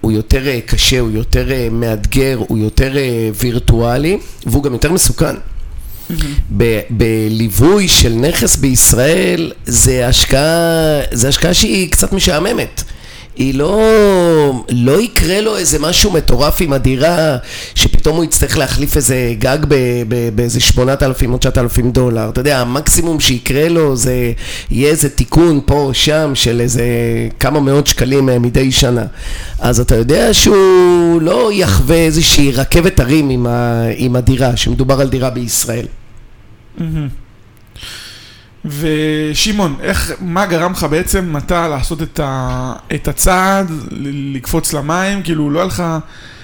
הוא 0.00 0.12
יותר 0.12 0.46
אה, 0.48 0.58
קשה, 0.66 1.00
הוא 1.00 1.10
יותר 1.10 1.52
אה, 1.52 1.68
מאתגר, 1.72 2.38
הוא 2.48 2.58
יותר 2.58 2.96
אה, 2.96 3.02
וירטואלי, 3.40 4.18
והוא 4.46 4.62
גם 4.62 4.72
יותר 4.72 4.92
מסוכן. 4.92 5.34
ב- 6.56 6.80
בליווי 6.90 7.88
של 7.88 8.12
נכס 8.14 8.56
בישראל 8.56 9.52
זה 9.66 10.06
השקעה, 10.08 11.00
זה 11.12 11.28
השקעה 11.28 11.54
שהיא 11.54 11.90
קצת 11.90 12.12
משעממת. 12.12 12.82
היא 13.36 13.54
לא, 13.54 14.62
לא 14.70 15.00
יקרה 15.00 15.40
לו 15.40 15.56
איזה 15.56 15.78
משהו 15.78 16.10
מטורף 16.10 16.56
עם 16.60 16.72
הדירה, 16.72 17.36
שפתאום 17.74 18.16
הוא 18.16 18.24
יצטרך 18.24 18.58
להחליף 18.58 18.96
איזה 18.96 19.34
גג 19.38 19.58
באיזה 20.34 20.60
8,000 20.60 21.32
או 21.32 21.38
9,000 21.38 21.90
דולר. 21.90 22.28
אתה 22.28 22.40
יודע, 22.40 22.60
המקסימום 22.60 23.20
שיקרה 23.20 23.68
לו 23.68 23.96
זה 23.96 24.32
יהיה 24.70 24.90
איזה 24.90 25.08
תיקון 25.08 25.60
פה 25.66 25.74
או 25.74 25.94
שם 25.94 26.30
של 26.34 26.60
איזה 26.60 26.84
כמה 27.40 27.60
מאות 27.60 27.86
שקלים 27.86 28.28
אה, 28.28 28.38
מדי 28.38 28.72
שנה. 28.72 29.04
אז 29.58 29.80
אתה 29.80 29.94
יודע 29.94 30.34
שהוא 30.34 31.22
לא 31.22 31.50
יחווה 31.52 31.96
איזושהי 31.96 32.52
רכבת 32.52 33.00
הרים 33.00 33.30
עם, 33.30 33.46
ה, 33.46 33.84
עם 33.96 34.16
הדירה, 34.16 34.56
שמדובר 34.56 35.00
על 35.00 35.08
דירה 35.08 35.30
בישראל. 35.30 35.86
מהמם. 36.78 37.25
ושמעון, 38.68 39.76
מה 40.20 40.46
גרם 40.46 40.72
לך 40.72 40.86
בעצם 40.90 41.36
אתה 41.36 41.68
לעשות 41.68 42.02
את, 42.02 42.20
ה, 42.20 42.72
את 42.94 43.08
הצעד, 43.08 43.70
לקפוץ 44.34 44.72
למים, 44.72 45.22
כאילו 45.22 45.50
לא 45.50 45.58
היה 45.58 45.66
לך, 45.66 45.82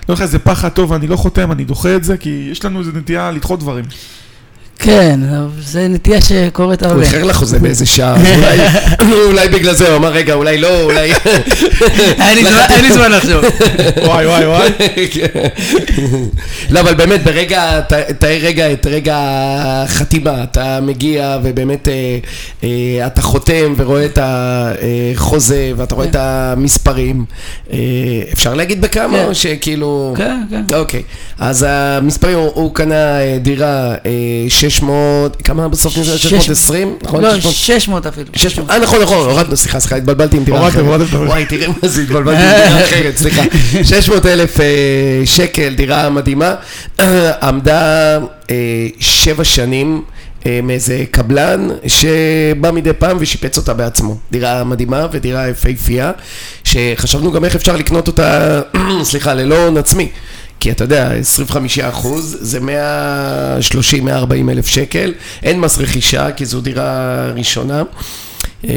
לא 0.08 0.14
איזה 0.20 0.38
פחד 0.38 0.68
טוב, 0.68 0.92
אני 0.92 1.06
לא 1.06 1.16
חותם, 1.16 1.52
אני 1.52 1.64
דוחה 1.64 1.96
את 1.96 2.04
זה, 2.04 2.16
כי 2.16 2.48
יש 2.52 2.64
לנו 2.64 2.78
איזה 2.78 2.92
נטייה 2.94 3.30
לדחות 3.30 3.60
דברים. 3.60 3.84
כן, 4.78 5.20
זה 5.60 5.88
נטייה 5.88 6.20
שקורית 6.20 6.82
הוא 6.82 6.90
הרבה. 6.90 7.02
איחר 7.02 7.24
לחוזה 7.24 7.58
באיזה 7.58 7.86
שעה, 7.86 8.16
אולי, 9.26 9.48
בגלל 9.48 9.74
זה 9.74 9.88
הוא 9.88 9.96
אמר, 9.96 10.08
רגע, 10.12 10.34
אולי 10.34 10.58
לא, 10.58 10.82
אולי... 10.82 11.12
אין 12.20 12.38
לי 12.82 12.92
זמן- 12.92 13.10
לחשוב. 13.12 13.44
וואי 14.06 14.26
וואי 14.26 14.46
וואי. 14.46 14.70
לא, 16.70 16.80
אבל 16.80 16.94
באמת, 16.94 17.24
ברגע, 17.24 17.80
תאר 18.18 18.38
רגע 18.42 18.72
את 18.72 18.86
רגע 18.86 19.16
החתימה, 19.62 20.42
אתה 20.42 20.78
מגיע 20.82 21.38
ובאמת 21.42 21.88
אה, 21.88 22.18
אה, 22.64 23.06
אתה 23.06 23.22
חותם 23.22 23.74
ורואה 23.76 24.04
את 24.04 24.18
החוזה 24.22 25.72
ואתה 25.76 25.94
רואה 25.94 26.06
את 26.06 26.16
המספרים. 26.18 27.24
אה, 27.72 27.78
אפשר 28.32 28.54
להגיד 28.54 28.80
בכמה 28.80 29.18
כן. 29.18 29.24
או 29.24 29.34
שכאילו... 29.34 30.14
כן, 30.16 30.40
כן. 30.50 30.74
אוקיי, 30.74 31.02
אז 31.38 31.66
המספרים, 31.68 32.38
הוא, 32.38 32.50
הוא 32.54 32.74
קנה 32.74 32.94
אה, 33.20 33.38
דירה 33.40 33.94
אה, 34.06 34.10
600, 34.72 35.36
כמה 35.42 35.68
בסוף? 35.68 35.92
שש- 35.92 36.22
620? 36.22 36.96
נכון? 37.02 37.22
לא, 37.24 37.34
600? 37.40 37.54
600 37.54 38.06
אפילו. 38.06 38.26
600, 38.36 38.70
אה 38.70 38.78
נכון 38.78 39.02
נכון, 39.02 39.18
הורדנו, 39.30 39.56
סליחה 39.56 39.80
סליחה, 39.80 39.96
התבלבלתי 39.96 40.36
עם 40.36 40.44
דירה 40.44 40.58
הורדתם, 40.58 40.78
אחרת. 40.78 40.88
הורדתם. 40.88 41.26
וואי, 41.28 41.44
תראה 41.46 41.66
מה 41.82 41.88
זה, 41.88 42.02
התבלבלתי 42.02 42.42
עם 42.42 42.48
דירה 42.66 42.84
אחרת, 42.84 43.16
סליחה. 43.16 43.42
600 43.84 44.26
אלף 44.26 44.60
אה, 44.60 44.66
שקל, 45.24 45.74
דירה 45.74 46.10
מדהימה, 46.10 46.54
עמדה 47.42 48.18
אה, 48.50 48.56
שבע 49.00 49.44
שנים. 49.44 50.02
אה, 50.46 50.60
מאיזה 50.62 51.04
קבלן 51.10 51.68
שבא 51.86 52.70
מדי 52.70 52.92
פעם 52.98 53.16
ושיפץ 53.20 53.56
אותה 53.56 53.74
בעצמו. 53.74 54.16
דירה 54.32 54.64
מדהימה 54.64 55.06
ודירה 55.12 55.48
יפהפייה, 55.48 56.12
שחשבנו 56.64 57.32
גם 57.32 57.44
איך 57.44 57.54
אפשר 57.54 57.76
לקנות 57.76 58.06
אותה, 58.06 58.60
סליחה, 59.02 59.34
ללא 59.34 59.64
הון 59.64 59.76
עצמי. 59.76 60.08
כי 60.62 60.70
אתה 60.70 60.84
יודע, 60.84 61.12
25 61.12 61.78
אחוז 61.78 62.36
זה 62.40 62.58
130-140 62.58 64.04
אלף 64.50 64.66
שקל, 64.66 65.12
אין 65.42 65.60
מס 65.60 65.78
רכישה 65.78 66.30
כי 66.32 66.44
זו 66.46 66.60
דירה 66.60 67.30
ראשונה. 67.34 67.82
אה, 68.68 68.72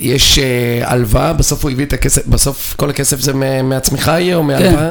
יש 0.00 0.38
אה, 0.38 0.44
הלוואה, 0.90 1.32
בסוף 1.32 1.62
הוא 1.62 1.70
הביא 1.70 1.84
את 1.86 1.92
הכסף, 1.92 2.26
בסוף 2.26 2.74
כל 2.76 2.90
הכסף 2.90 3.20
זה 3.20 3.32
מ- 3.34 3.68
מעצמך 3.68 4.12
יהיה 4.18 4.36
או 4.36 4.42
מהלוואה? 4.42 4.90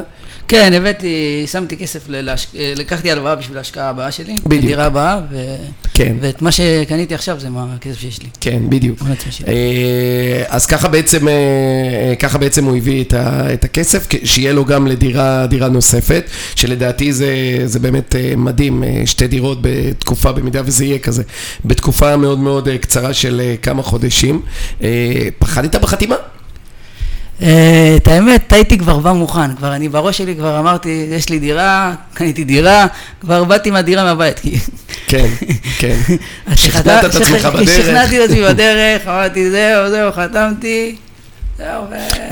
הבאתי, 0.52 1.06
שמתי 1.46 1.76
כסף, 1.76 2.00
ל- 2.08 2.20
להש- 2.20 2.46
אה, 2.58 2.72
לקחתי 2.76 3.10
הלוואה 3.10 3.34
בשביל 3.34 3.58
ההשקעה 3.58 3.88
הבאה 3.88 4.10
שלי. 4.12 4.34
בדיוק. 4.46 4.62
בדירה 4.64 4.84
הבאה, 4.84 5.20
ו- 5.30 5.54
כן, 5.94 6.16
ואת 6.20 6.42
מה 6.42 6.52
שקניתי 6.52 7.14
עכשיו 7.14 7.40
זה 7.40 7.50
מהכסף 7.50 7.98
שיש 8.00 8.22
לי. 8.22 8.28
כן, 8.40 8.62
בדיוק. 8.68 8.98
אה, 9.48 10.42
אז 10.48 10.66
ככה 10.66 10.88
בעצם, 10.88 11.28
אה, 11.28 11.34
ככה 12.18 12.38
בעצם 12.38 12.64
הוא 12.64 12.76
הביא 12.76 13.04
את, 13.04 13.14
ה, 13.14 13.52
את 13.54 13.64
הכסף, 13.64 14.06
שיהיה 14.24 14.52
לו 14.52 14.64
גם 14.64 14.86
לדירה 14.86 15.46
דירה 15.46 15.68
נוספת, 15.68 16.24
שלדעתי 16.56 17.12
זה, 17.12 17.26
זה 17.64 17.78
באמת 17.78 18.14
מדהים, 18.36 18.82
שתי 19.06 19.26
דירות 19.26 19.58
בתקופה, 19.60 20.32
במידה 20.32 20.62
וזה 20.64 20.84
יהיה 20.84 20.98
כזה, 20.98 21.22
בתקופה 21.64 22.16
מאוד 22.16 22.38
מאוד 22.38 22.68
קצרה 22.80 23.14
של 23.14 23.54
כמה 23.62 23.82
חודשים. 23.82 24.42
פחדת 25.38 25.76
בחתימה? 25.76 26.16
אה, 27.44 27.94
את 27.96 28.08
האמת, 28.08 28.52
הייתי 28.52 28.78
כבר 28.78 28.98
בא 28.98 29.12
מוכן, 29.12 29.54
כבר 29.54 29.74
אני 29.74 29.88
בראש 29.88 30.18
שלי 30.18 30.34
כבר 30.34 30.58
אמרתי, 30.58 31.06
יש 31.10 31.28
לי 31.28 31.38
דירה, 31.38 31.92
קניתי 32.14 32.44
דירה, 32.44 32.86
כבר 33.20 33.44
באתי 33.44 33.70
מהדירה 33.70 34.04
מהבית. 34.04 34.40
כן, 35.06 35.26
כן. 35.78 35.96
שכנעת 36.54 37.04
את 37.04 37.14
עצמך 37.14 37.46
בדרך. 37.46 37.68
שכנעתי 37.68 38.24
את 38.24 38.30
עצמי 38.30 38.42
בדרך, 38.48 39.08
אמרתי 39.08 39.50
זהו, 39.50 39.90
זהו, 39.90 40.12
חתמתי. 40.12 40.96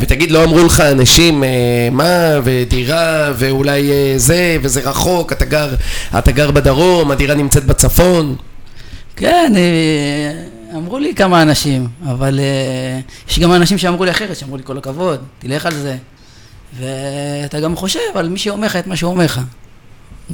ותגיד, 0.00 0.30
לא 0.30 0.44
אמרו 0.44 0.66
לך 0.66 0.80
אנשים, 0.80 1.44
אה, 1.44 1.48
מה, 1.90 2.40
ודירה, 2.44 3.32
ואולי 3.34 3.90
אה, 3.90 4.14
זה, 4.16 4.56
וזה 4.62 4.80
רחוק, 4.80 5.32
אתה 5.32 5.44
גר, 5.44 5.74
אתה 6.18 6.32
גר 6.32 6.50
בדרום, 6.50 7.10
הדירה 7.10 7.34
נמצאת 7.34 7.64
בצפון? 7.64 8.36
כן, 9.16 9.52
אמרו 10.76 10.98
לי 10.98 11.14
כמה 11.14 11.42
אנשים, 11.42 11.88
אבל 12.04 12.40
אה, 12.40 13.00
יש 13.28 13.38
גם 13.38 13.52
אנשים 13.52 13.78
שאמרו 13.78 14.04
לי 14.04 14.10
אחרת, 14.10 14.36
שאמרו 14.36 14.56
לי 14.56 14.62
כל 14.62 14.78
הכבוד, 14.78 15.20
תלך 15.38 15.66
על 15.66 15.74
זה. 15.74 15.96
ואתה 16.78 17.60
גם 17.60 17.76
חושב 17.76 18.00
על 18.14 18.28
מי 18.28 18.38
שאומר 18.38 18.66
לך 18.66 18.76
את 18.76 18.86
מה 18.86 18.96
שהוא 18.96 19.10
אומר 19.12 19.24
לך. 19.24 19.40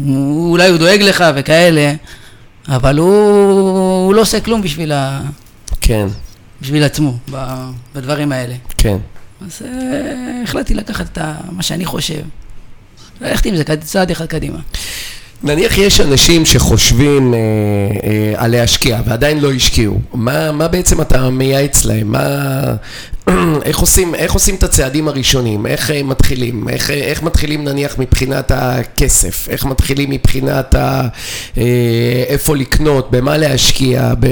אולי 0.07 0.69
הוא 0.69 0.79
דואג 0.79 1.03
לך 1.03 1.25
וכאלה, 1.37 1.93
אבל 2.69 2.99
הוא, 2.99 3.09
הוא 4.07 4.15
לא 4.15 4.21
עושה 4.21 4.41
כלום 4.41 4.63
בשביל, 4.63 4.93
ה, 4.93 5.21
כן, 5.81 6.07
בשביל 6.63 6.85
עצמו 6.85 7.17
ב- 7.33 7.71
בדברים 7.95 8.33
האלה. 8.33 8.55
כן. 8.79 8.97
אז 9.47 9.63
אה, 9.65 10.41
החלטתי 10.45 10.75
לקחת 10.75 11.19
את 11.19 11.19
מה 11.51 11.63
שאני 11.63 11.85
חושב, 11.85 12.23
ללכת 13.21 13.47
עם 13.47 13.57
זה 13.57 13.65
צעד 13.81 14.11
אחד 14.11 14.27
קדימה. 14.27 14.59
נניח 15.43 15.79
יש 15.79 16.01
אנשים 16.01 16.47
שחושבים 16.47 17.35
אה, 17.35 17.39
אה, 18.05 18.33
על 18.37 18.51
להשקיע 18.51 19.01
ועדיין 19.07 19.41
לא 19.41 19.53
השקיעו, 19.53 20.01
מה, 20.15 20.53
מה 20.53 20.69
בעצם 20.69 21.01
אתה 21.01 21.31
מייעץ 21.31 21.85
להם? 21.85 22.13
מה, 22.13 22.61
איך, 23.69 23.79
עושים, 23.79 24.15
איך 24.15 24.33
עושים 24.33 24.55
את 24.55 24.63
הצעדים 24.63 25.09
הראשונים? 25.09 25.67
איך 25.67 25.91
אה, 25.91 26.03
מתחילים? 26.03 26.69
איך, 26.69 26.91
אה, 26.91 26.95
איך 26.95 27.23
מתחילים 27.23 27.65
נניח 27.65 27.99
מבחינת 27.99 28.53
הכסף? 28.55 29.49
איך 29.49 29.65
מתחילים 29.65 30.11
מבחינת 30.11 30.75
ה, 30.75 31.09
אה, 31.59 32.25
איפה 32.29 32.57
לקנות? 32.57 33.11
במה 33.11 33.37
להשקיע? 33.37 34.13
ב, 34.21 34.27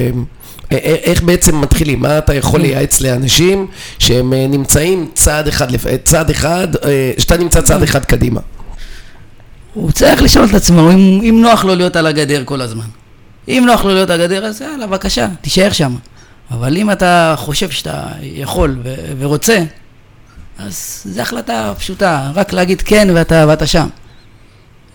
אה, 0.73 0.79
איך 0.79 1.23
בעצם 1.23 1.61
מתחילים? 1.61 2.01
מה 2.01 2.19
אתה 2.19 2.35
יכול 2.35 2.61
לייעץ 2.61 3.01
לאנשים 3.01 3.67
שהם 3.99 4.33
אה, 4.33 4.47
נמצאים 4.47 5.11
צעד 5.15 5.49
אחד, 5.49 5.67
צעד 6.05 6.31
אחד, 6.31 6.69
אה, 6.85 7.13
שאתה 7.19 7.37
נמצא 7.37 7.61
צעד 7.61 7.83
אחד 7.83 8.05
קדימה? 8.05 8.41
הוא 9.77 9.93
צריך 9.93 10.23
לשאול 10.23 10.45
את 10.45 10.55
עצמו 10.55 10.91
אם, 10.91 11.21
אם 11.23 11.39
נוח 11.43 11.65
לו 11.65 11.75
להיות 11.75 11.97
על 11.97 12.07
הגדר 12.07 12.43
כל 12.45 12.61
הזמן. 12.61 12.85
אם 13.49 13.65
נוח 13.67 13.85
לו 13.85 13.95
להיות 13.95 14.11
על 14.11 14.21
הגדר, 14.21 14.45
אז 14.45 14.61
יאללה, 14.61 14.87
בבקשה, 14.87 15.29
תישאר 15.41 15.73
שם. 15.73 15.95
אבל 16.51 16.77
אם 16.77 16.91
אתה 16.91 17.35
חושב 17.37 17.71
שאתה 17.71 18.03
יכול 18.23 18.79
ו- 18.85 18.95
ורוצה, 19.19 19.59
אז 20.59 21.03
זו 21.05 21.21
החלטה 21.21 21.73
פשוטה, 21.79 22.31
רק 22.35 22.53
להגיד 22.53 22.83
כן 22.83 23.09
ואתה, 23.15 23.45
ואתה 23.49 23.67
שם. 23.67 23.89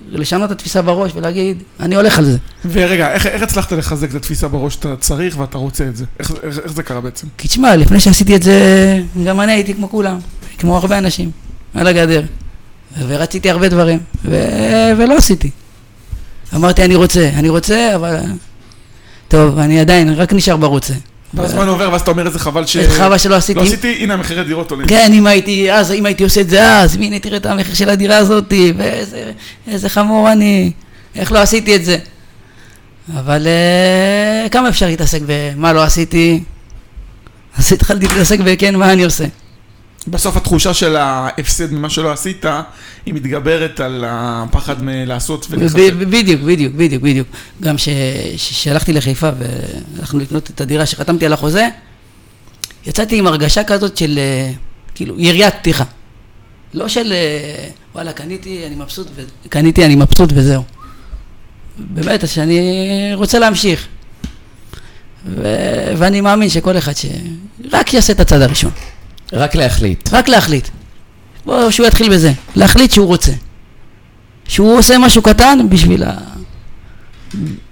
לשנות 0.09 0.51
את 0.51 0.55
התפיסה 0.55 0.81
בראש 0.81 1.11
ולהגיד, 1.15 1.63
אני 1.79 1.95
הולך 1.95 2.19
על 2.19 2.25
זה. 2.25 2.37
ורגע, 2.65 3.11
איך, 3.13 3.25
איך 3.25 3.43
הצלחת 3.43 3.71
לחזק 3.71 4.09
את 4.09 4.15
התפיסה 4.15 4.47
בראש 4.47 4.73
שאתה 4.73 4.95
צריך 4.95 5.39
ואתה 5.39 5.57
רוצה 5.57 5.87
את 5.87 5.95
זה? 5.95 6.05
איך, 6.19 6.31
איך, 6.43 6.59
איך 6.59 6.71
זה 6.71 6.83
קרה 6.83 7.01
בעצם? 7.01 7.27
כי 7.37 7.47
תשמע, 7.47 7.75
לפני 7.75 7.99
שעשיתי 7.99 8.35
את 8.35 8.43
זה, 8.43 8.99
גם 9.25 9.41
אני 9.41 9.51
הייתי 9.51 9.73
כמו 9.73 9.89
כולם, 9.89 10.19
כמו 10.57 10.77
הרבה 10.77 10.97
אנשים, 10.97 11.31
על 11.73 11.87
הגדר. 11.87 12.21
ורציתי 13.07 13.49
הרבה 13.49 13.69
דברים, 13.69 13.99
ו- 14.25 14.91
ולא 14.97 15.17
עשיתי. 15.17 15.49
אמרתי, 16.55 16.85
אני 16.85 16.95
רוצה, 16.95 17.29
אני 17.35 17.49
רוצה, 17.49 17.95
אבל... 17.95 18.17
טוב, 19.27 19.59
אני 19.59 19.79
עדיין, 19.79 20.13
רק 20.13 20.33
נשאר 20.33 20.57
ברוצה. 20.57 20.93
והזמן 21.33 21.67
עובר 21.67 21.89
ואז 21.91 22.01
אתה 22.01 22.11
אומר 22.11 22.27
איזה 22.27 22.39
חבל 22.39 22.65
ש... 22.65 22.77
חבל 22.77 23.17
שלא 23.17 23.35
עשיתי. 23.35 23.59
לא 23.59 23.63
עשיתי, 23.63 23.97
הנה 23.99 24.13
המחירי 24.13 24.43
דירות 24.43 24.71
עולים. 24.71 24.87
כן, 24.87 25.11
אם 25.13 25.27
הייתי 25.27 25.71
אז, 25.71 25.91
אם 25.91 26.05
הייתי 26.05 26.23
עושה 26.23 26.41
את 26.41 26.49
זה 26.49 26.77
אז, 26.77 26.97
והנה 26.97 27.19
תראה 27.19 27.37
את 27.37 27.45
המחיר 27.45 27.75
של 27.75 27.89
הדירה 27.89 28.17
הזאת, 28.17 28.53
ואיזה 28.77 29.31
איזה 29.67 29.89
חמור 29.89 30.31
אני, 30.31 30.71
איך 31.15 31.31
לא 31.31 31.39
עשיתי 31.39 31.75
את 31.75 31.85
זה. 31.85 31.97
אבל 33.19 33.47
אה, 33.47 34.49
כמה 34.49 34.69
אפשר 34.69 34.85
להתעסק 34.85 35.21
במה 35.25 35.73
לא 35.73 35.83
עשיתי? 35.83 36.43
אז 37.57 37.73
התחלתי 37.73 38.07
להתעסק 38.07 38.39
בכן, 38.39 38.75
מה 38.75 38.93
אני 38.93 39.03
עושה. 39.03 39.25
בסוף 40.07 40.37
התחושה 40.37 40.73
של 40.73 40.95
ההפסד 40.95 41.73
ממה 41.73 41.89
שלא 41.89 42.11
עשית, 42.11 42.45
היא 43.05 43.13
מתגברת 43.13 43.79
על 43.79 44.05
הפחד 44.07 44.83
מלעשות 44.83 45.47
ולחזק. 45.49 45.79
ב- 45.79 46.03
בדיוק, 46.03 46.41
בדיוק, 46.41 46.73
בדיוק, 46.73 47.03
בדיוק. 47.03 47.27
גם 47.61 47.75
כשהלכתי 48.37 48.93
לחיפה 48.93 49.29
והלכנו 49.37 50.19
לקנות 50.19 50.49
את 50.49 50.61
הדירה 50.61 50.85
שחתמתי 50.85 51.25
על 51.25 51.33
החוזה, 51.33 51.69
יצאתי 52.85 53.17
עם 53.17 53.27
הרגשה 53.27 53.63
כזאת 53.63 53.97
של 53.97 54.19
אה, 54.19 54.51
כאילו 54.95 55.19
יריית 55.19 55.53
פתיחה. 55.55 55.83
לא 56.73 56.87
של 56.87 57.13
אה, 57.13 57.69
וואלה, 57.95 58.13
קניתי, 58.13 58.67
אני 58.67 58.75
מבסוט, 58.75 59.07
ו... 59.15 59.21
קניתי, 59.49 59.85
אני 59.85 59.95
מבסוט 59.95 60.29
וזהו. 60.33 60.63
באמת, 61.77 62.27
שאני 62.27 62.59
רוצה 63.13 63.39
להמשיך. 63.39 63.87
ו... 65.25 65.43
ואני 65.97 66.21
מאמין 66.21 66.49
שכל 66.49 66.77
אחד 66.77 66.91
שרק 66.95 67.93
יעשה 67.93 68.13
את 68.13 68.19
הצד 68.19 68.41
הראשון. 68.41 68.71
רק 69.33 69.55
להחליט. 69.55 70.09
רק 70.13 70.29
להחליט. 70.29 70.67
בוא, 71.45 71.71
שהוא 71.71 71.87
יתחיל 71.87 72.09
בזה. 72.09 72.31
להחליט 72.55 72.91
שהוא 72.91 73.07
רוצה. 73.07 73.31
שהוא 74.47 74.77
עושה 74.77 74.97
משהו 74.97 75.21
קטן 75.21 75.59
בשביל, 75.69 76.03
ה... 76.03 76.17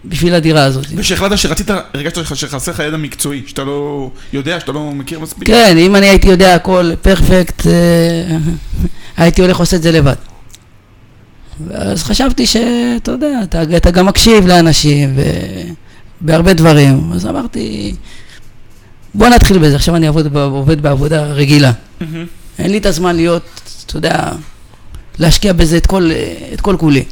בשביל 0.06 0.34
הדירה 0.34 0.64
הזאת. 0.64 0.86
ושהחלטת 0.96 1.38
שרצית, 1.38 1.70
הרגשת 1.94 2.36
שחסר 2.36 2.72
לך 2.72 2.80
ידע 2.80 2.98
מקצועי, 2.98 3.44
שאתה 3.48 3.64
לא 3.64 4.12
יודע, 4.34 4.60
שאתה 4.60 4.72
לא 4.72 4.92
מכיר 4.92 5.20
מספיק. 5.20 5.48
כן, 5.48 5.78
אם 5.78 5.96
אני 5.96 6.06
הייתי 6.06 6.28
יודע 6.28 6.56
הכל 6.56 6.92
פרפקט, 7.02 7.68
אה, 7.68 8.38
הייתי 9.24 9.42
הולך 9.42 9.58
עושה 9.58 9.76
את 9.76 9.82
זה 9.82 9.92
לבד. 9.92 10.16
אז 11.72 12.04
חשבתי 12.04 12.46
שאתה 12.46 13.12
יודע, 13.12 13.40
אתה, 13.44 13.64
אתה 13.78 13.92
גם 13.92 14.06
מקשיב 14.06 14.48
לאנשים 14.48 15.16
בהרבה 16.22 16.54
דברים. 16.54 17.12
אז 17.14 17.26
אמרתי, 17.26 17.96
בוא 19.14 19.28
נתחיל 19.30 19.58
בזה, 19.58 19.76
עכשיו 19.76 19.96
אני 19.96 20.08
עבוד, 20.08 20.38
עובד 20.38 20.82
בעבודה 20.82 21.24
רגילה. 21.26 21.72
מהמם. 22.02 22.26
אין 22.60 22.72
לי 22.72 22.78
את 22.78 22.86
הזמן 22.86 23.16
להיות, 23.16 23.44
אתה 23.86 23.98
יודע, 23.98 24.32
להשקיע 25.20 25.54
בזה 25.54 25.78
את 25.78 25.86
כל, 25.88 26.12
את 26.54 26.62
כל 26.62 26.76
כולי. 26.80 27.04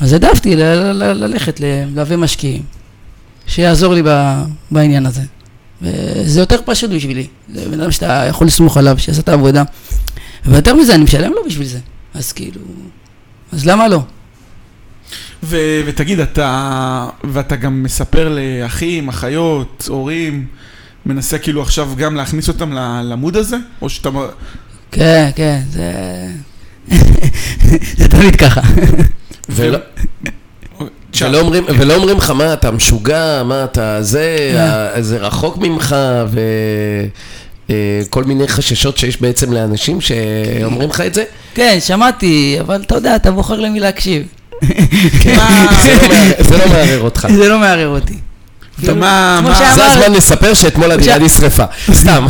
אז 0.00 0.12
העדפתי 0.12 0.56
ל- 0.56 0.62
ל- 0.62 0.92
ל- 0.92 1.12
ללכת 1.24 1.60
ללווה 1.60 2.16
משקיעים, 2.16 2.62
שיעזור 3.46 3.94
לי 3.94 4.02
ב- 4.06 4.42
בעניין 4.70 5.06
הזה. 5.06 5.22
וזה 5.82 6.40
יותר 6.40 6.56
פשוט 6.64 6.90
בשבילי. 6.90 7.26
זה 7.54 7.68
בן 7.68 7.80
אדם 7.80 7.90
שאתה 7.90 8.24
יכול 8.28 8.46
לסמוך 8.46 8.76
עליו, 8.76 8.98
שיעשה 8.98 9.20
את 9.20 9.28
העבודה. 9.28 9.62
ויותר 10.46 10.74
מזה, 10.74 10.94
אני 10.94 11.04
משלם 11.04 11.32
לו 11.32 11.44
בשביל 11.46 11.66
זה. 11.66 11.78
אז 12.14 12.32
כאילו, 12.32 12.60
אז 13.52 13.66
למה 13.66 13.88
לא? 13.88 14.00
ו- 15.42 15.80
ותגיד, 15.86 16.20
אתה, 16.20 17.08
ואתה 17.24 17.56
גם 17.56 17.82
מספר 17.82 18.36
לאחים, 18.38 19.08
אחיות, 19.08 19.84
הורים, 19.88 20.46
מנסה 21.06 21.38
כאילו 21.38 21.62
עכשיו 21.62 21.88
גם 21.96 22.16
להכניס 22.16 22.48
אותם 22.48 22.72
ל- 22.72 23.02
למוד 23.04 23.36
הזה? 23.36 23.56
או 23.82 23.88
שאתה... 23.88 24.08
כן, 24.92 25.30
כן, 25.36 25.60
זה... 25.72 25.92
זה 27.98 28.08
תמיד 28.08 28.36
ככה. 28.36 28.60
ולא. 29.48 29.78
ולא 31.20 31.40
אומרים, 31.40 31.64
ולא 31.78 31.94
אומרים 31.94 32.16
לך, 32.18 32.30
מה, 32.30 32.52
אתה 32.52 32.70
משוגע, 32.70 33.42
מה, 33.44 33.64
אתה 33.64 34.02
זה, 34.02 34.52
ה- 34.58 35.02
זה 35.02 35.18
רחוק 35.18 35.58
ממך, 35.58 35.96
וכל 37.68 38.24
מיני 38.24 38.48
חששות 38.48 38.98
שיש 38.98 39.20
בעצם 39.20 39.52
לאנשים 39.52 40.00
שאומרים 40.00 40.88
לך 40.90 41.00
את 41.00 41.14
זה. 41.14 41.24
כן, 41.54 41.76
שמעתי, 41.80 42.56
אבל 42.60 42.82
אתה 42.86 42.94
יודע, 42.94 43.16
אתה 43.16 43.30
בוחר 43.30 43.60
למי 43.60 43.80
להקשיב. 43.80 44.22
זה 45.82 45.96
לא 46.08 46.42
זה 46.44 46.58
לא 46.58 46.68
מערער 46.68 47.00
אותך. 47.00 47.28
זה 47.36 47.48
לא 47.48 47.58
מערער 47.58 47.88
אותי. 47.88 48.18
כאילו, 48.80 48.94
זה 49.74 49.86
הזמן 49.86 50.12
לספר 50.12 50.54
שאתמול 50.54 50.90
הדירה 50.90 51.18
נשרפה. 51.18 51.64
סתם. 52.00 52.26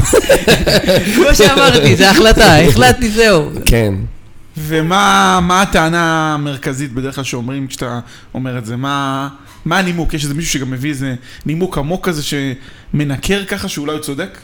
כמו 1.15 1.35
שאמרתי, 1.35 1.97
זו 1.97 2.05
החלטה, 2.05 2.59
החלטתי, 2.69 3.11
זהו. 3.11 3.51
כן. 3.65 3.95
ומה 4.59 5.39
מה 5.43 5.63
הטענה 5.63 6.35
המרכזית 6.35 6.93
בדרך 6.93 7.15
כלל 7.15 7.25
שאומרים 7.25 7.67
כשאתה 7.67 8.01
אומר 8.35 8.59
את 8.59 8.67
זה? 8.67 8.77
מה, 8.77 9.29
מה 9.65 9.79
הנימוק? 9.79 10.15
יש 10.15 10.23
איזה 10.25 10.35
מישהו 10.35 10.53
שגם 10.53 10.71
מביא 10.71 10.91
איזה 10.91 11.15
נימוק 11.47 11.79
עמוק 11.79 12.09
כזה 12.09 12.23
שמנקר 12.23 13.45
ככה 13.45 13.69
שאולי 13.69 13.93
הוא 13.93 14.01
צודק? 14.01 14.39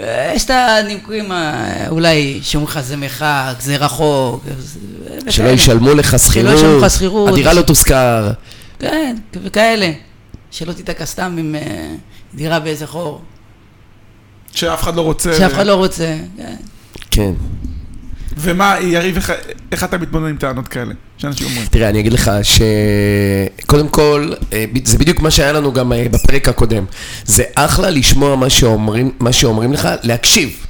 אה, 0.00 0.32
יש 0.34 0.44
את 0.44 0.50
הנימוקים, 0.50 1.32
ה- 1.32 1.88
אולי 1.88 2.40
שאומרים 2.42 2.70
לך 2.70 2.80
זה 2.80 2.96
מרחק, 2.96 3.54
זה 3.60 3.76
רחוק. 3.76 4.44
זה- 4.58 4.78
שלא. 5.32 5.48
ישלמו 5.48 5.94
לך 5.94 6.16
שכירות. 6.90 7.28
הדירה 7.32 7.52
לא 7.52 7.62
תושכר. 7.62 8.30
כן, 8.78 9.16
וכאלה. 9.44 9.90
שלא 10.52 10.72
תיתקע 10.72 11.04
סתם 11.06 11.36
עם 11.38 11.54
אה, 11.54 11.94
דירה 12.34 12.60
באיזה 12.60 12.86
חור, 12.86 13.20
שאף 14.54 14.82
אחד 14.82 14.94
לא 14.94 15.00
רוצה... 15.00 15.34
שאף 15.38 15.52
אחד 15.52 15.66
לא 15.66 15.74
רוצה. 15.74 16.16
כן. 16.36 16.54
כן. 17.10 17.32
ומה, 18.36 18.76
יריב, 18.80 19.16
איך, 19.16 19.32
איך 19.72 19.84
אתה 19.84 19.98
מתמודד 19.98 20.28
עם 20.28 20.36
טענות 20.36 20.68
כאלה? 20.68 20.94
שאנשים 21.18 21.46
אומרים. 21.46 21.66
תראה, 21.70 21.88
אני 21.88 22.00
אגיד 22.00 22.12
לך 22.12 22.30
שקודם 23.62 23.88
כל, 23.88 24.32
אה, 24.52 24.64
זה 24.84 24.98
בדיוק 24.98 25.20
מה 25.20 25.30
שהיה 25.30 25.52
לנו 25.52 25.72
גם 25.72 25.92
אה, 25.92 26.06
בפרק 26.10 26.48
הקודם. 26.48 26.84
זה 27.24 27.44
אחלה 27.54 27.90
לשמוע 27.90 28.36
מה 28.36 28.50
שאומרים, 28.50 29.10
מה 29.20 29.32
שאומרים 29.32 29.72
לך, 29.72 29.88
להקשיב. 30.02 30.66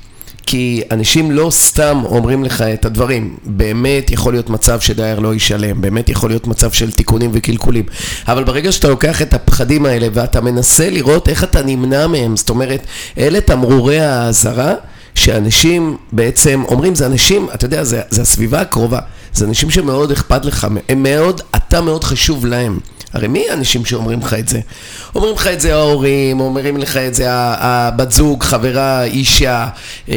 כי 0.46 0.82
אנשים 0.90 1.30
לא 1.30 1.50
סתם 1.50 2.02
אומרים 2.04 2.44
לך 2.44 2.62
את 2.62 2.84
הדברים. 2.84 3.36
באמת 3.44 4.10
יכול 4.10 4.32
להיות 4.32 4.50
מצב 4.50 4.80
שדייר 4.80 5.18
לא 5.18 5.34
ישלם, 5.34 5.80
באמת 5.80 6.08
יכול 6.08 6.30
להיות 6.30 6.46
מצב 6.46 6.70
של 6.70 6.92
תיקונים 6.92 7.30
וקלקולים. 7.32 7.84
אבל 8.28 8.44
ברגע 8.44 8.72
שאתה 8.72 8.88
לוקח 8.88 9.22
את 9.22 9.34
הפחדים 9.34 9.86
האלה 9.86 10.08
ואתה 10.12 10.40
מנסה 10.40 10.90
לראות 10.90 11.28
איך 11.28 11.44
אתה 11.44 11.62
נמנע 11.62 12.06
מהם, 12.06 12.36
זאת 12.36 12.50
אומרת, 12.50 12.86
אלה 13.18 13.40
תמרורי 13.40 14.00
האזהרה. 14.00 14.74
שאנשים 15.14 15.96
בעצם 16.12 16.62
אומרים, 16.68 16.94
זה 16.94 17.06
אנשים, 17.06 17.48
אתה 17.54 17.64
יודע, 17.64 17.84
זה, 17.84 18.00
זה 18.10 18.22
הסביבה 18.22 18.60
הקרובה, 18.60 18.98
זה 19.34 19.44
אנשים 19.44 19.70
שמאוד 19.70 20.10
אכפת 20.12 20.44
לך, 20.44 20.66
הם 20.88 21.02
מאוד, 21.02 21.40
אתה 21.56 21.80
מאוד 21.80 22.04
חשוב 22.04 22.46
להם. 22.46 22.78
הרי 23.12 23.28
מי 23.28 23.50
האנשים 23.50 23.84
שאומרים 23.84 24.20
לך 24.20 24.34
את 24.34 24.48
זה? 24.48 24.60
אומרים 25.14 25.34
לך 25.34 25.46
את 25.46 25.60
זה 25.60 25.74
ההורים, 25.74 26.40
אומרים 26.40 26.76
לך 26.76 26.96
את 26.96 27.14
זה 27.14 27.26
הבת 27.30 28.12
זוג, 28.12 28.42
חברה, 28.42 29.04
אישה, 29.04 29.48
אה, 29.48 29.68
אה, 30.08 30.14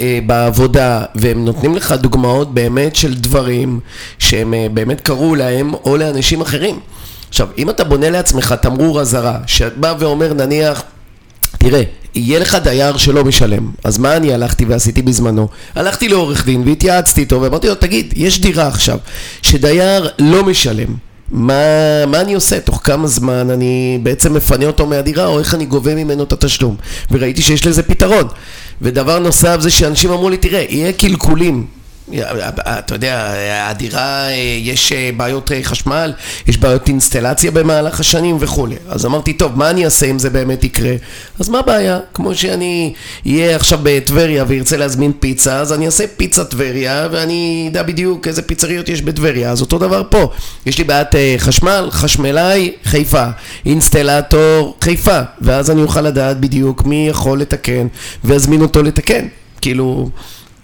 אה, 0.00 0.18
בעבודה, 0.26 1.02
והם 1.14 1.44
נותנים 1.44 1.76
לך 1.76 1.92
דוגמאות 1.92 2.54
באמת 2.54 2.96
של 2.96 3.14
דברים 3.14 3.80
שהם 4.18 4.54
אה, 4.54 4.66
באמת 4.74 5.00
קרו 5.00 5.34
להם 5.34 5.74
או 5.74 5.96
לאנשים 5.96 6.40
אחרים. 6.40 6.80
עכשיו, 7.28 7.48
אם 7.58 7.70
אתה 7.70 7.84
בונה 7.84 8.10
לעצמך 8.10 8.54
תמרור 8.60 9.00
אזהרה, 9.00 9.38
שאת 9.46 9.76
בא 9.76 9.94
ואומר 9.98 10.32
נניח 10.32 10.82
תראה, 11.58 11.82
יהיה 12.14 12.40
לך 12.40 12.54
דייר 12.54 12.96
שלא 12.96 13.24
משלם, 13.24 13.70
אז 13.84 13.98
מה 13.98 14.16
אני 14.16 14.32
הלכתי 14.34 14.64
ועשיתי 14.64 15.02
בזמנו? 15.02 15.48
הלכתי 15.74 16.08
לעורך 16.08 16.46
דין 16.46 16.62
והתייעצתי 16.66 17.20
איתו 17.20 17.40
ואמרתי 17.40 17.68
לו, 17.68 17.74
תגיד, 17.74 18.14
יש 18.16 18.40
דירה 18.40 18.66
עכשיו 18.66 18.98
שדייר 19.42 20.08
לא 20.18 20.44
משלם, 20.44 20.94
מה, 21.30 22.06
מה 22.06 22.20
אני 22.20 22.34
עושה? 22.34 22.60
תוך 22.60 22.80
כמה 22.84 23.06
זמן 23.06 23.50
אני 23.50 23.98
בעצם 24.02 24.34
מפנה 24.34 24.66
אותו 24.66 24.86
מהדירה 24.86 25.26
או 25.26 25.38
איך 25.38 25.54
אני 25.54 25.66
גובה 25.66 25.94
ממנו 25.94 26.22
את 26.22 26.32
התשלום? 26.32 26.76
וראיתי 27.10 27.42
שיש 27.42 27.66
לזה 27.66 27.82
פתרון. 27.82 28.28
ודבר 28.82 29.18
נוסף 29.18 29.56
זה 29.60 29.70
שאנשים 29.70 30.10
אמרו 30.10 30.30
לי, 30.30 30.36
תראה, 30.36 30.64
יהיה 30.68 30.92
קלקולים. 30.92 31.66
אתה 32.66 32.94
יודע, 32.94 33.32
הדירה, 33.70 34.26
יש 34.62 34.92
בעיות 35.16 35.50
חשמל, 35.62 36.12
יש 36.48 36.58
בעיות 36.58 36.88
אינסטלציה 36.88 37.50
במהלך 37.50 38.00
השנים 38.00 38.36
וכולי. 38.40 38.76
אז 38.88 39.06
אמרתי, 39.06 39.32
טוב, 39.32 39.58
מה 39.58 39.70
אני 39.70 39.84
אעשה 39.84 40.06
אם 40.06 40.18
זה 40.18 40.30
באמת 40.30 40.64
יקרה? 40.64 40.94
אז 41.38 41.48
מה 41.48 41.58
הבעיה? 41.58 41.98
כמו 42.14 42.34
שאני 42.34 42.92
אהיה 43.26 43.56
עכשיו 43.56 43.78
בטבריה 43.82 44.44
וירצה 44.48 44.76
להזמין 44.76 45.12
פיצה, 45.20 45.60
אז 45.60 45.72
אני 45.72 45.86
אעשה 45.86 46.04
פיצה 46.16 46.44
טבריה, 46.44 47.08
ואני 47.12 47.68
אדע 47.72 47.82
בדיוק 47.82 48.28
איזה 48.28 48.42
פיצריות 48.42 48.88
יש 48.88 49.02
בטבריה. 49.02 49.50
אז 49.50 49.60
אותו 49.60 49.78
דבר 49.78 50.02
פה. 50.10 50.30
יש 50.66 50.78
לי 50.78 50.84
בעיית 50.84 51.14
אה, 51.14 51.34
חשמל, 51.38 51.88
חשמלאי, 51.90 52.72
חיפה. 52.84 53.26
אינסטלטור, 53.66 54.76
חיפה. 54.80 55.20
ואז 55.40 55.70
אני 55.70 55.82
אוכל 55.82 56.00
לדעת 56.00 56.40
בדיוק 56.40 56.84
מי 56.84 57.06
יכול 57.10 57.40
לתקן, 57.40 57.86
ואזמין 58.24 58.62
אותו 58.62 58.82
לתקן. 58.82 59.26
כאילו... 59.60 60.10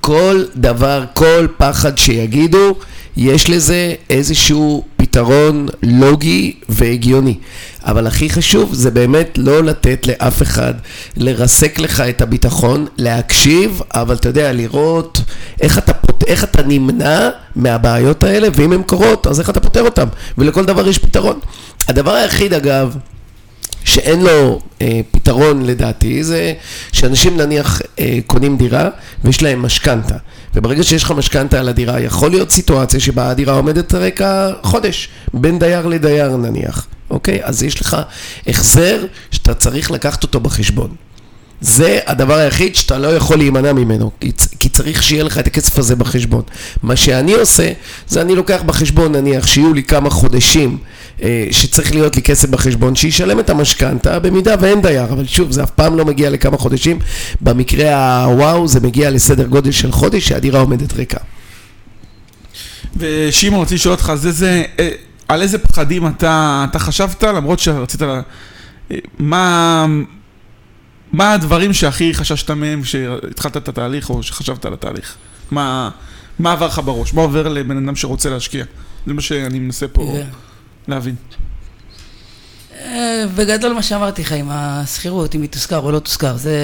כל 0.04 0.44
דבר, 0.56 1.04
כל 1.14 1.46
פחד 1.56 1.98
שיגידו, 1.98 2.74
יש 3.16 3.50
לזה 3.50 3.94
איזשהו 4.10 4.84
פתרון 4.96 5.66
לוגי 5.82 6.52
והגיוני. 6.68 7.34
אבל 7.84 8.06
הכי 8.06 8.30
חשוב 8.30 8.74
זה 8.74 8.90
באמת 8.90 9.38
לא 9.38 9.62
לתת 9.62 10.06
לאף 10.06 10.42
אחד 10.42 10.74
לרסק 11.16 11.78
לך 11.78 12.00
את 12.00 12.22
הביטחון, 12.22 12.86
להקשיב, 12.98 13.80
אבל 13.94 14.14
אתה 14.14 14.28
יודע, 14.28 14.52
לראות 14.52 15.20
איך 15.60 15.78
אתה, 15.78 15.92
פות... 15.94 16.24
איך 16.26 16.44
אתה 16.44 16.62
נמנע 16.62 17.28
מהבעיות 17.56 18.24
האלה, 18.24 18.48
ואם 18.54 18.72
הן 18.72 18.82
קורות, 18.82 19.26
אז 19.26 19.40
איך 19.40 19.50
אתה 19.50 19.60
פותר 19.60 19.82
אותן. 19.82 20.06
ולכל 20.38 20.64
דבר 20.64 20.88
יש 20.88 20.98
פתרון. 20.98 21.38
הדבר 21.88 22.12
היחיד, 22.12 22.54
אגב, 22.54 22.96
שאין 23.84 24.20
לו 24.20 24.60
אה, 24.82 25.00
פתרון 25.10 25.66
לדעתי, 25.66 26.24
זה 26.24 26.52
שאנשים 26.92 27.36
נניח 27.36 27.82
אה, 27.98 28.18
קונים 28.26 28.56
דירה 28.56 28.88
ויש 29.24 29.42
להם 29.42 29.62
משכנתה. 29.62 30.16
וברגע 30.54 30.82
שיש 30.82 31.02
לך 31.02 31.10
משכנתה 31.10 31.60
על 31.60 31.68
הדירה, 31.68 32.00
יכול 32.00 32.30
להיות 32.30 32.50
סיטואציה 32.50 33.00
שבה 33.00 33.30
הדירה 33.30 33.54
עומדת 33.54 33.94
רקע 33.94 34.50
חודש, 34.62 35.08
בין 35.34 35.58
דייר 35.58 35.86
לדייר 35.86 36.36
נניח, 36.36 36.86
אוקיי? 37.10 37.40
אז 37.42 37.62
יש 37.62 37.80
לך 37.80 37.96
החזר 38.46 39.04
שאתה 39.30 39.54
צריך 39.54 39.90
לקחת 39.90 40.22
אותו 40.22 40.40
בחשבון. 40.40 40.94
זה 41.60 42.00
הדבר 42.06 42.34
היחיד 42.34 42.74
שאתה 42.74 42.98
לא 42.98 43.16
יכול 43.16 43.36
להימנע 43.36 43.72
ממנו, 43.72 44.10
כי, 44.20 44.32
כי 44.58 44.68
צריך 44.68 45.02
שיהיה 45.02 45.24
לך 45.24 45.38
את 45.38 45.46
הכסף 45.46 45.78
הזה 45.78 45.96
בחשבון. 45.96 46.42
מה 46.82 46.96
שאני 46.96 47.32
עושה, 47.32 47.72
זה 48.08 48.22
אני 48.22 48.34
לוקח 48.34 48.62
בחשבון, 48.66 49.12
נניח, 49.12 49.46
שיהיו 49.46 49.74
לי 49.74 49.82
כמה 49.82 50.10
חודשים 50.10 50.78
שצריך 51.50 51.94
להיות 51.94 52.16
לי 52.16 52.22
כסף 52.22 52.48
בחשבון, 52.48 52.94
שישלם 52.96 53.40
את 53.40 53.50
המשכנתה 53.50 54.18
במידה 54.18 54.54
ואין 54.60 54.82
דייר, 54.82 55.04
אבל 55.04 55.26
שוב, 55.26 55.50
זה 55.52 55.62
אף 55.62 55.70
פעם 55.70 55.96
לא 55.96 56.04
מגיע 56.04 56.30
לכמה 56.30 56.58
חודשים. 56.58 56.98
במקרה 57.40 58.24
הוואו, 58.24 58.68
זה 58.68 58.80
מגיע 58.80 59.10
לסדר 59.10 59.46
גודל 59.46 59.70
של 59.70 59.92
חודש 59.92 60.28
שהדירה 60.28 60.60
עומדת 60.60 60.92
ריקה. 60.92 61.18
ושמעון, 62.96 63.60
רציתי 63.62 63.74
לשאול 63.74 63.94
אותך, 63.94 64.12
זה 64.14 64.32
זה, 64.32 64.62
אה, 64.78 64.88
על 65.28 65.42
איזה 65.42 65.58
פחדים 65.58 66.06
אתה, 66.06 66.64
אתה 66.70 66.78
חשבת, 66.78 67.22
למרות 67.24 67.58
שרצית, 67.58 68.02
לה- 68.02 68.20
אה, 68.90 68.96
מה, 69.18 69.86
מה 71.12 71.32
הדברים 71.32 71.72
שהכי 71.72 72.14
חששת 72.14 72.50
מהם 72.50 72.82
כשהתחלת 72.82 73.56
את 73.56 73.68
התהליך 73.68 74.10
או 74.10 74.22
שחשבת 74.22 74.64
על 74.64 74.72
התהליך? 74.72 75.14
מה, 75.50 75.90
מה 76.38 76.52
עבר 76.52 76.66
לך 76.66 76.80
בראש? 76.84 77.14
מה 77.14 77.22
עובר 77.22 77.48
לבן 77.48 77.84
אדם 77.86 77.96
שרוצה 77.96 78.30
להשקיע? 78.30 78.64
זה 79.06 79.14
מה 79.14 79.20
שאני 79.20 79.58
מנסה 79.58 79.88
פה 79.88 80.12
כן. 80.16 80.26
להבין. 80.88 81.14
אה, 82.80 83.24
בגדול 83.34 83.72
מה 83.72 83.82
שאמרתי 83.82 84.22
לך 84.22 84.32
עם 84.32 84.46
השכירות, 84.50 85.34
אם 85.34 85.42
היא 85.42 85.48
תושכר 85.50 85.78
או 85.78 85.92
לא 85.92 85.98
תושכר, 85.98 86.36
זה... 86.36 86.60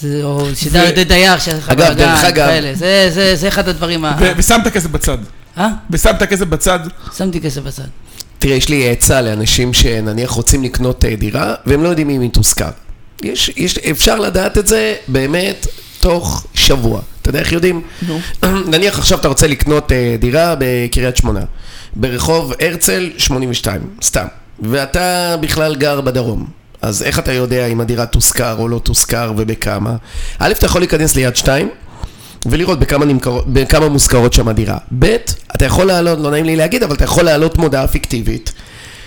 זה 0.00 0.20
או 0.22 0.46
שדר 0.54 0.84
ו- 0.96 1.04
דייר 1.04 1.38
שיש 1.38 1.54
לך 1.54 1.68
אגב, 1.70 1.92
דרך 1.92 2.24
אגב- 2.24 2.46
כאלה. 2.46 2.74
זה- 2.74 3.10
זה 3.14 3.36
זה 3.36 3.48
אחד 3.48 3.68
הדברים 3.68 4.04
ה... 4.04 4.18
ושמת 4.36 4.68
כסף 4.68 4.90
בצד. 4.90 5.18
אה? 5.58 5.68
ושמת 5.90 6.22
כסף 6.22 6.44
בצד. 6.46 6.78
שמתי 7.16 7.40
כסף 7.40 7.60
בצד. 7.60 7.82
תראה, 8.38 8.54
יש 8.56 8.68
לי 8.68 8.90
עצה 8.90 9.22
לאנשים 9.22 9.72
שנניח 9.72 10.30
רוצים 10.30 10.64
לקנות 10.64 11.04
אה, 11.04 11.16
דירה, 11.16 11.54
והם 11.66 11.82
לא 11.82 11.88
יודעים 11.88 12.10
אם 12.10 12.20
היא 12.20 12.30
תושכר. 12.30 12.70
יש, 13.22 13.50
יש, 13.56 13.78
אפשר 13.78 14.18
לדעת 14.18 14.58
את 14.58 14.66
זה 14.66 14.94
באמת 15.08 15.66
תוך 16.04 16.46
שבוע. 16.54 17.00
אתה 17.22 17.28
יודע 17.28 17.38
איך 17.38 17.52
יודעים? 17.52 17.82
נו. 18.08 18.18
נניח 18.66 18.98
עכשיו 18.98 19.18
אתה 19.18 19.28
רוצה 19.28 19.46
לקנות 19.46 19.92
אה, 19.92 20.16
דירה 20.18 20.54
בקריית 20.58 21.16
שמונה, 21.16 21.40
ברחוב 21.96 22.52
הרצל 22.60 23.10
82, 23.18 23.80
סתם, 24.02 24.26
ואתה 24.60 25.36
בכלל 25.40 25.76
גר 25.76 26.00
בדרום. 26.00 26.46
אז 26.82 27.02
איך 27.02 27.18
אתה 27.18 27.32
יודע 27.32 27.66
אם 27.66 27.80
הדירה 27.80 28.06
תושכר 28.06 28.56
או 28.58 28.68
לא 28.68 28.78
תושכר 28.78 29.32
ובכמה? 29.36 29.96
א', 30.38 30.52
אתה 30.52 30.66
יכול 30.66 30.80
להיכנס 30.80 31.16
ליד 31.16 31.36
שתיים 31.36 31.68
ולראות 32.46 32.80
בכמה, 32.80 33.04
נמכר, 33.04 33.40
בכמה 33.46 33.88
מושכרות 33.88 34.32
שם 34.32 34.48
הדירה. 34.48 34.78
ב', 34.98 35.16
אתה 35.56 35.64
יכול 35.64 35.86
להעלות, 35.86 36.18
לא 36.18 36.30
נעים 36.30 36.44
לי 36.44 36.56
להגיד, 36.56 36.82
אבל 36.82 36.94
אתה 36.94 37.04
יכול 37.04 37.24
להעלות 37.24 37.58
מודעה 37.58 37.88
פיקטיבית 37.88 38.52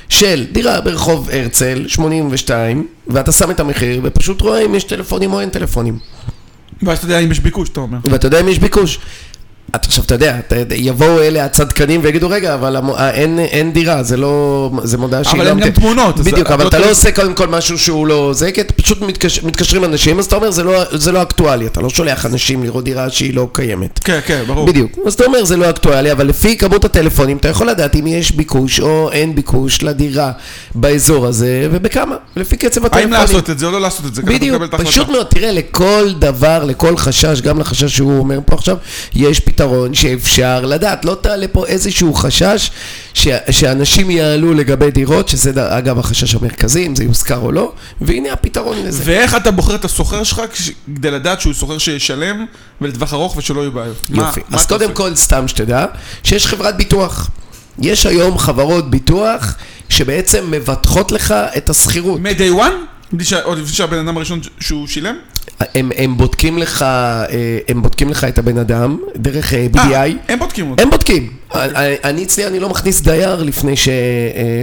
של 0.09 0.45
דירה 0.51 0.81
ברחוב 0.81 1.29
הרצל 1.33 1.85
82, 1.87 2.87
ואתה 3.07 3.31
שם 3.31 3.51
את 3.51 3.59
המחיר 3.59 4.01
ופשוט 4.03 4.41
רואה 4.41 4.65
אם 4.65 4.75
יש 4.75 4.83
טלפונים 4.83 5.33
או 5.33 5.39
אין 5.39 5.49
טלפונים. 5.49 5.99
ואז 6.83 6.97
אתה 6.97 7.05
יודע 7.05 7.19
אם 7.19 7.31
יש 7.31 7.39
ביקוש, 7.39 7.69
אתה 7.69 7.79
אומר. 7.79 7.97
ואתה 8.03 8.27
יודע 8.27 8.39
אם 8.39 8.47
יש 8.47 8.59
ביקוש. 8.59 8.99
אתה 9.75 9.87
עכשיו, 9.87 10.03
אתה 10.03 10.13
יודע, 10.13 10.35
יבואו 10.75 11.19
אלה 11.21 11.45
הצדקנים 11.45 12.01
ויגידו, 12.03 12.29
רגע, 12.29 12.53
אבל 12.53 12.75
אה, 12.75 13.09
אין, 13.11 13.39
אין 13.39 13.73
דירה, 13.73 14.03
זה 14.03 14.17
לא, 14.17 14.71
זה 14.83 14.97
מודעה 14.97 15.23
שהיא 15.23 15.33
אבל 15.35 15.43
לא... 15.43 15.49
אין 15.49 15.59
גם 15.59 15.69
תמונות, 15.69 16.19
בדיוק, 16.19 16.51
אבל 16.51 16.63
לא 16.63 16.69
אתה 16.69 16.77
לא 16.77 16.83
צריך- 16.83 16.97
עושה 16.97 17.11
קודם 17.11 17.33
כל 17.33 17.47
משהו 17.47 17.77
שהוא 17.79 18.07
לא... 18.07 18.31
זה, 18.33 18.51
כי 18.51 18.61
פשוט 18.63 19.01
מתקשר, 19.01 19.45
מתקשרים 19.47 19.83
אנשים, 19.83 20.19
אז 20.19 20.25
אתה 20.25 20.35
אומר, 20.35 20.51
זה 20.51 20.63
לא, 20.63 20.83
זה 20.91 21.11
לא 21.11 21.21
אקטואלי, 21.21 21.67
אתה 21.67 21.81
לא 21.81 21.89
שולח 21.89 22.25
אנשים 22.25 22.63
לראות 22.63 22.83
דירה 22.83 23.09
שהיא 23.09 23.33
לא 23.33 23.47
קיימת. 23.53 23.99
כן, 23.99 24.19
כן, 24.25 24.43
ברור. 24.47 24.65
בדיוק. 24.67 24.91
אז 25.05 25.13
אתה 25.13 25.25
אומר, 25.25 25.43
זה 25.45 25.57
לא 25.57 25.69
אקטואלי, 25.69 26.11
אבל 26.11 26.27
לפי 26.27 26.57
כמות 26.57 26.85
הטלפונים, 26.85 27.37
אתה 27.37 27.47
יכול 27.47 27.69
לדעת 27.69 27.95
אם 27.95 28.07
יש 28.07 28.31
ביקוש 28.31 28.79
או 28.79 29.11
אין 29.11 29.35
ביקוש 29.35 29.83
לדירה 29.83 30.31
באזור 30.75 31.25
הזה, 31.27 31.67
ובכמה, 31.71 32.15
לפי 32.35 32.57
קצב 32.57 32.81
האם 32.81 32.85
הטלפונים. 32.85 33.13
לעשות 33.13 33.49
את 33.49 33.59
זה 33.59 33.65
או 33.65 33.71
לא 33.71 33.81
לעשות 33.81 34.05
את 34.05 34.15
זה? 34.15 34.21
ככה 34.21 34.31
אתה 34.31 34.37
בדיוק, 34.39 34.63
את. 34.63 34.81
פשוט 34.87 35.09
מאוד, 35.09 35.25
תראה, 35.25 35.51
לכל 35.51 36.09
דבר, 36.19 36.63
לכל 36.63 36.97
חשש, 36.97 37.41
גם 37.41 37.59
לחשש 37.59 37.95
שהוא 37.95 38.19
אומר 38.19 38.39
פה 38.45 38.55
עכשיו, 38.55 38.77
יש 39.15 39.39
פתרון 39.57 39.93
שאפשר 39.93 40.65
לדעת. 40.65 41.05
לא 41.05 41.17
תעלה 41.21 41.47
פה 41.47 41.65
איזשהו 41.65 42.13
חשש 42.13 42.71
ש- 43.13 43.27
שאנשים 43.51 44.11
יעלו 44.11 44.53
לגבי 44.53 44.91
דירות, 44.91 45.29
שזה 45.29 45.51
ד- 45.51 45.57
אגב 45.57 45.99
החשש 45.99 46.35
המרכזי, 46.35 46.87
אם 46.87 46.95
זה 46.95 47.03
יושכר 47.03 47.37
או 47.37 47.51
לא, 47.51 47.71
והנה 48.01 48.33
הפתרון 48.33 48.77
לזה. 48.85 49.01
ואיך 49.05 49.35
אתה 49.35 49.51
בוחר 49.51 49.75
את 49.75 49.85
הסוחר 49.85 50.23
שלך 50.23 50.41
כדי 50.95 51.11
לדעת 51.11 51.41
שהוא 51.41 51.53
סוחר 51.53 51.77
שישלם 51.77 52.45
ולטווח 52.81 53.13
ארוך 53.13 53.37
ושלא 53.37 53.61
יהיו 53.61 53.71
בעיות? 53.71 53.97
מה- 54.09 54.23
יופי. 54.27 54.41
מה 54.49 54.57
אז 54.57 54.63
אתה 54.65 54.73
קודם? 54.77 54.93
כל, 54.93 55.15
סתם 55.15 55.47
שתדע, 55.47 55.85
שיש 56.23 56.47
חברת 56.47 56.77
ביטוח. 56.77 57.29
יש 57.79 58.05
היום 58.05 58.37
חברות 58.37 58.89
ביטוח 58.89 59.55
שבעצם 59.89 60.51
מבטחות 60.51 61.11
לך 61.11 61.33
את 61.57 61.69
השכירות. 61.69 62.19
מ-day 62.21 62.59
one? 62.59 63.23
עוד 63.43 63.57
לפני 63.57 63.73
שהבן 63.75 63.97
אדם 63.97 64.17
הראשון 64.17 64.39
שהוא 64.59 64.87
שילם? 64.87 65.15
הם, 65.59 65.91
הם 65.97 66.17
בודקים 66.17 66.57
לך, 66.57 66.81
אה, 66.81 67.25
הם 67.67 67.81
בודקים 67.81 68.09
לך 68.09 68.23
את 68.23 68.37
הבן 68.37 68.57
אדם 68.57 68.97
דרך 69.15 69.53
אה, 69.53 69.67
BDI. 69.73 69.79
אה, 69.93 70.05
הם 70.29 70.39
בודקים 70.39 70.71
אותו. 70.71 70.83
הם 70.83 70.89
בודקים. 70.89 71.29
אני 71.55 71.95
אני 72.03 72.23
אצלי, 72.23 72.47
אני 72.47 72.59
לא 72.59 72.69
מכניס 72.69 73.01
דייר 73.01 73.43
לפני, 73.43 73.75
ש, 73.77 73.87
אה, 73.87 73.93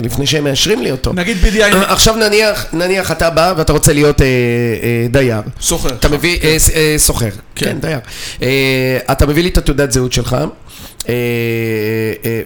לפני 0.02 0.26
שהם 0.26 0.44
מאשרים 0.44 0.82
לי 0.82 0.90
אותו. 0.90 1.12
נגיד 1.12 1.36
BDI 1.44 1.76
עכשיו 1.86 2.16
נניח, 2.16 2.66
נניח 2.72 3.12
אתה 3.12 3.30
בא 3.30 3.54
ואתה 3.56 3.72
רוצה 3.72 3.92
להיות 3.92 4.22
אה, 4.22 4.26
אה, 4.26 5.06
דייר. 5.10 5.40
סוחר. 5.60 5.88
אתה 5.94 6.08
מביא, 6.08 6.38
אה, 6.44 6.56
אה, 6.74 6.94
סוחר, 6.96 7.28
כן. 7.54 7.66
כן, 7.66 7.78
דייר. 7.80 7.98
אה, 8.42 8.98
אתה 9.12 9.26
מביא 9.26 9.42
לי 9.42 9.48
את 9.48 9.58
התעודת 9.58 9.92
זהות 9.92 10.12
שלך, 10.12 10.32
אה, 10.32 10.40
אה, 10.40 10.46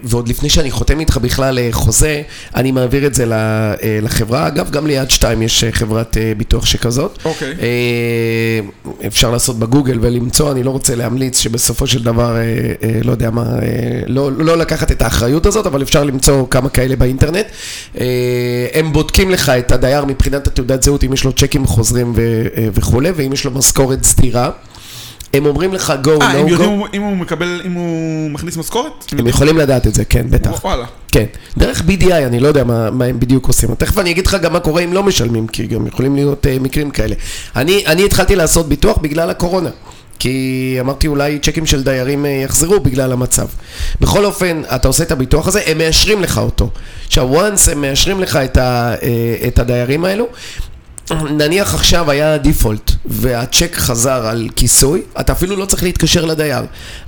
ועוד 0.05 0.29
לפני 0.29 0.48
שאני 0.48 0.70
חותם 0.70 1.01
איתך 1.01 1.16
בכלל 1.16 1.59
אה, 1.59 1.68
חוזה, 1.72 2.22
אני 2.55 2.72
מעביר 2.72 3.07
את 3.07 3.14
זה 3.14 3.24
אה, 3.33 3.74
לחברה. 4.03 4.46
אגב, 4.46 4.70
גם 4.70 4.87
ליד 4.87 5.11
שתיים 5.11 5.42
יש 5.42 5.64
אה, 5.64 5.72
חברת 5.72 6.16
אה, 6.16 6.33
ביטוח 6.37 6.66
שכזאת. 6.66 7.18
אוקיי. 7.24 7.55
אה, 7.61 8.61
אפשר 9.07 9.31
לעשות 9.31 9.59
בגוגל 9.59 9.98
ולמצוא, 10.01 10.53
אני 10.53 10.62
לא 10.62 10.70
רוצה 10.70 10.94
להמליץ 10.94 11.40
שבסופו 11.40 11.87
של 11.87 12.03
דבר, 12.03 12.37
אה, 12.37 12.42
אה, 12.42 13.01
לא 13.05 13.11
יודע 13.11 13.31
מה, 13.31 13.42
אה, 13.42 14.01
לא, 14.07 14.33
לא 14.33 14.59
לקחת 14.59 14.90
את 14.92 15.03
האחריות 15.03 15.46
הזאת, 15.46 15.66
אבל 15.66 15.83
אפשר 15.83 16.05
למצוא 16.05 16.46
כמה 16.51 16.68
כאלה 16.68 16.96
באינטרנט. 16.96 17.46
אה, 18.01 18.07
הם 18.74 18.92
בודקים 18.92 19.31
לך 19.31 19.48
את 19.48 19.72
הדייר 19.72 20.05
מבחינת 20.05 20.46
התעודת 20.46 20.83
זהות, 20.83 21.05
אם 21.05 21.12
יש 21.12 21.24
לו 21.24 21.33
צ'קים 21.33 21.66
חוזרים 21.66 22.14
אה, 22.18 22.68
וכולי, 22.74 23.11
ואם 23.16 23.33
יש 23.33 23.44
לו 23.44 23.51
משכורת 23.51 24.05
סדירה. 24.05 24.51
הם 25.34 25.46
אומרים 25.46 25.74
לך 25.74 25.92
go, 26.04 26.08
אה, 26.22 26.26
הם 26.30 26.46
no 26.46 26.50
יודעים 26.50 26.70
go. 26.70 26.72
אם 26.72 26.78
הוא- 26.78 26.88
אם 26.94 27.02
הוא 27.02 27.16
מקבל, 27.16 27.60
אם 27.64 27.72
הוא 27.72 28.30
מכניס 28.30 28.56
משכורת? 28.56 29.04
הם 29.18 29.26
יכולים 29.26 29.58
לדעת 29.58 29.86
את 29.86 29.94
זה, 29.94 30.04
כן, 30.04 30.26
בטח. 30.30 30.64
וואלה. 30.64 30.84
כן. 31.12 31.24
דרך 31.58 31.80
BDI, 31.88 32.12
אני 32.14 32.40
לא 32.40 32.48
יודע 32.48 32.64
מה, 32.64 32.90
מה 32.90 33.04
הם 33.04 33.20
בדיוק 33.20 33.46
עושים. 33.46 33.74
תכף 33.74 33.98
אני 33.98 34.10
אגיד 34.10 34.26
לך 34.26 34.34
גם 34.42 34.52
מה 34.52 34.60
קורה 34.60 34.82
אם 34.82 34.92
לא 34.92 35.02
משלמים, 35.02 35.46
כי 35.46 35.66
גם 35.66 35.86
יכולים 35.86 36.14
להיות 36.14 36.46
uh, 36.46 36.62
מקרים 36.62 36.90
כאלה. 36.90 37.14
אני, 37.56 37.82
אני 37.86 38.04
התחלתי 38.04 38.36
לעשות 38.36 38.68
ביטוח 38.68 38.96
בגלל 38.98 39.30
הקורונה. 39.30 39.70
כי 40.20 40.76
אמרתי 40.80 41.06
אולי 41.06 41.38
צ'קים 41.38 41.66
של 41.66 41.82
דיירים 41.82 42.26
אה, 42.26 42.30
יחזרו 42.30 42.80
בגלל 42.80 43.12
המצב. 43.12 43.46
בכל 44.00 44.24
אופן, 44.24 44.62
אתה 44.74 44.88
עושה 44.88 45.02
את 45.02 45.12
הביטוח 45.12 45.48
הזה, 45.48 45.60
הם 45.66 45.78
מאשרים 45.78 46.22
לך 46.22 46.38
אותו. 46.38 46.70
עכשיו, 47.06 47.28
once 47.46 47.70
הם 47.72 47.80
מאשרים 47.80 48.20
לך 48.20 48.36
את, 48.36 48.56
ה, 48.56 48.94
אה, 49.02 49.46
את 49.48 49.58
הדיירים 49.58 50.04
האלו, 50.04 50.26
נניח 51.30 51.74
עכשיו 51.74 52.10
היה 52.10 52.38
דיפולט 52.38 52.90
והצ'ק 53.06 53.76
חזר 53.76 54.26
על 54.26 54.48
כיסוי, 54.56 55.02
אתה 55.20 55.32
אפילו 55.32 55.56
לא 55.56 55.64
צריך 55.64 55.82
להתקשר 55.82 56.24
לדייר. 56.24 56.62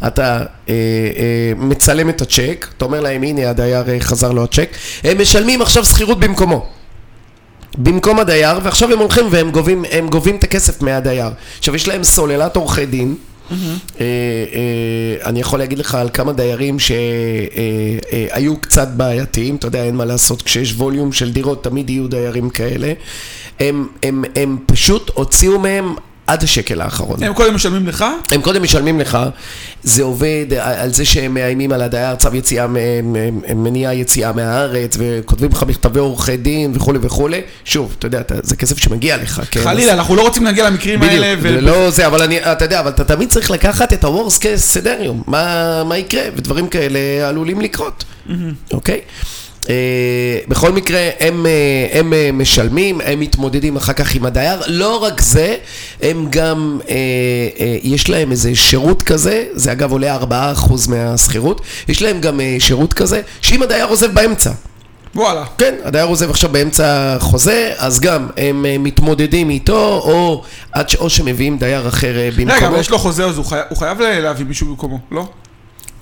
אתה 0.07 0.37
אה, 0.37 0.45
אה, 0.69 1.53
מצלם 1.57 2.09
את 2.09 2.23
הצ'ק, 2.23 2.67
אתה 2.77 2.85
אומר 2.85 3.01
להם 3.01 3.23
הנה 3.23 3.51
הדייר 3.51 3.89
אה, 3.89 4.01
חזר 4.01 4.33
לו 4.33 4.45
הצ'ק, 4.45 4.69
הם 5.05 5.21
משלמים 5.21 5.63
עכשיו 5.63 5.85
שכירות 5.85 6.21
במקומו. 6.21 6.67
במקום 7.79 8.19
הדייר, 8.19 8.59
ועכשיו 8.63 8.93
הם 8.93 8.99
הולכים 8.99 9.27
והם 9.31 9.51
גובים, 9.51 9.85
גובים 10.09 10.37
את 10.37 10.45
הכסף 10.45 10.83
מהדייר. 10.83 11.31
עכשיו 11.59 11.75
יש 11.77 11.89
להם 11.89 12.05
סוללת 12.05 12.57
עורכי 12.57 12.87
דין, 12.87 13.17
אני 15.25 15.41
יכול 15.41 15.59
להגיד 15.59 15.79
לך 15.79 15.95
על 15.95 16.09
כמה 16.13 16.33
דיירים 16.33 16.77
שהיו 16.79 18.57
קצת 18.61 18.89
בעייתיים, 18.89 19.57
אתה 19.57 19.67
יודע, 19.67 19.85
אין 19.85 19.97
מה 19.97 20.05
לעשות, 20.05 20.43
כשיש 20.43 20.73
ווליום 20.73 21.13
של 21.13 21.33
דירות 21.33 21.65
תמיד 21.65 21.91
יהיו 21.91 22.09
דיירים 22.09 22.51
כאלה. 22.51 22.93
הם 24.37 24.59
פשוט 24.67 25.11
הוציאו 25.15 25.59
מהם 25.59 25.95
עד 26.27 26.43
השקל 26.43 26.81
האחרון. 26.81 27.23
הם 27.23 27.33
קודם 27.35 27.55
משלמים 27.55 27.87
לך, 27.89 28.05
הם 28.33 28.43
קודם 28.43 28.63
משלמים 28.63 29.01
לך, 29.01 29.19
זה 29.83 30.03
עובד 30.03 30.47
על 30.61 30.95
זה 30.95 31.05
שהם 31.05 31.35
מאיימים 31.35 31.73
על 31.73 31.83
הדייר, 31.83 32.15
צו 32.17 32.29
יציאה, 32.35 32.67
מ- 32.67 32.77
מ- 33.13 33.63
מניעה 33.65 33.95
יציאה 33.95 34.33
מהארץ, 34.33 34.97
וכותבים 34.99 35.51
לך 35.51 35.63
מכתבי 35.63 36.01
עורכי 36.01 36.37
דין 36.37 36.73
וכולי 36.75 36.99
וכולי. 37.03 37.41
שוב, 37.65 37.95
אתה 37.99 38.07
יודע, 38.07 38.21
זה 38.43 38.57
כסף 38.57 38.79
שמגיע 38.79 39.17
לך, 39.17 39.43
כן? 39.51 39.61
חלילה, 39.65 39.93
אנחנו 39.93 40.17
לא 40.17 40.23
רוצים 40.23 40.45
להגיע 40.45 40.71
למקרים 40.71 41.03
האלה. 41.03 41.37
בדיוק, 41.37 41.57
ו- 41.59 41.61
לא 41.61 41.91
זה, 41.91 42.07
אבל 42.07 42.23
אני, 42.23 42.39
אתה 42.53 42.65
יודע, 42.65 42.81
אבל 42.81 42.91
אתה 42.91 43.05
תמיד 43.05 43.29
צריך 43.29 43.51
לקחת 43.51 43.93
את 43.93 44.05
ה-Worst 44.05 44.41
case 44.43 44.77
scenario, 44.77 45.13
מה, 45.27 45.85
מה 45.85 45.99
יקרה, 45.99 46.23
ודברים 46.37 46.69
כאלה 46.69 46.99
עלולים 47.29 47.61
לקרות, 47.61 48.05
אוקיי? 48.73 49.01
Uh, 49.01 49.40
בכל 50.49 50.73
מקרה, 50.73 51.09
הם, 51.21 51.47
uh, 51.47 51.97
הם 51.97 52.13
uh, 52.13 52.33
משלמים, 52.33 53.01
הם 53.05 53.21
מתמודדים 53.21 53.77
אחר 53.77 53.93
כך 53.93 54.15
עם 54.15 54.27
הדייר. 54.27 54.61
לא 54.67 54.97
רק 54.97 55.21
זה, 55.21 55.57
הם 56.03 56.27
גם, 56.31 56.79
יש 57.83 58.09
להם 58.09 58.31
איזה 58.31 58.55
שירות 58.55 59.03
כזה, 59.03 59.45
זה 59.53 59.73
אגב 59.73 59.93
עולה 59.93 60.19
4% 60.21 60.25
מהשכירות, 60.89 61.61
יש 61.89 62.03
להם 62.03 62.21
גם 62.21 62.41
שירות 62.59 62.93
כזה, 62.95 63.21
שאם 63.41 63.63
הדייר 63.63 63.87
עוזב 63.87 64.15
באמצע, 64.15 64.51
וואלה. 65.15 65.45
כן, 65.59 65.75
הדייר 65.85 66.07
עוזב 66.07 66.31
עכשיו 66.31 66.51
באמצע 66.51 67.17
חוזה, 67.21 67.73
אז 67.79 68.01
גם 68.01 68.27
הם 68.37 68.67
אה, 68.67 68.77
מתמודדים 68.79 69.51
איתו, 69.51 70.01
או, 70.05 70.43
עד 70.73 70.89
ש... 70.89 70.95
או 70.97 71.11
שמביאים 71.11 71.59
דייר 71.59 71.89
אחר 71.89 72.17
אה, 72.19 72.29
במקומו. 72.37 72.53
רגע, 72.57 72.69
אבל 72.69 72.81
יש 72.81 72.91
לו 72.91 72.99
חוזה, 72.99 73.25
אז 73.27 73.37
הוא 73.37 73.45
חי- 73.45 73.57
הוא 73.69 73.79
חייב 73.79 74.01
להביא 74.01 74.47
מישהו 74.47 74.67
במקומו, 74.67 74.99
לא? 75.11 75.25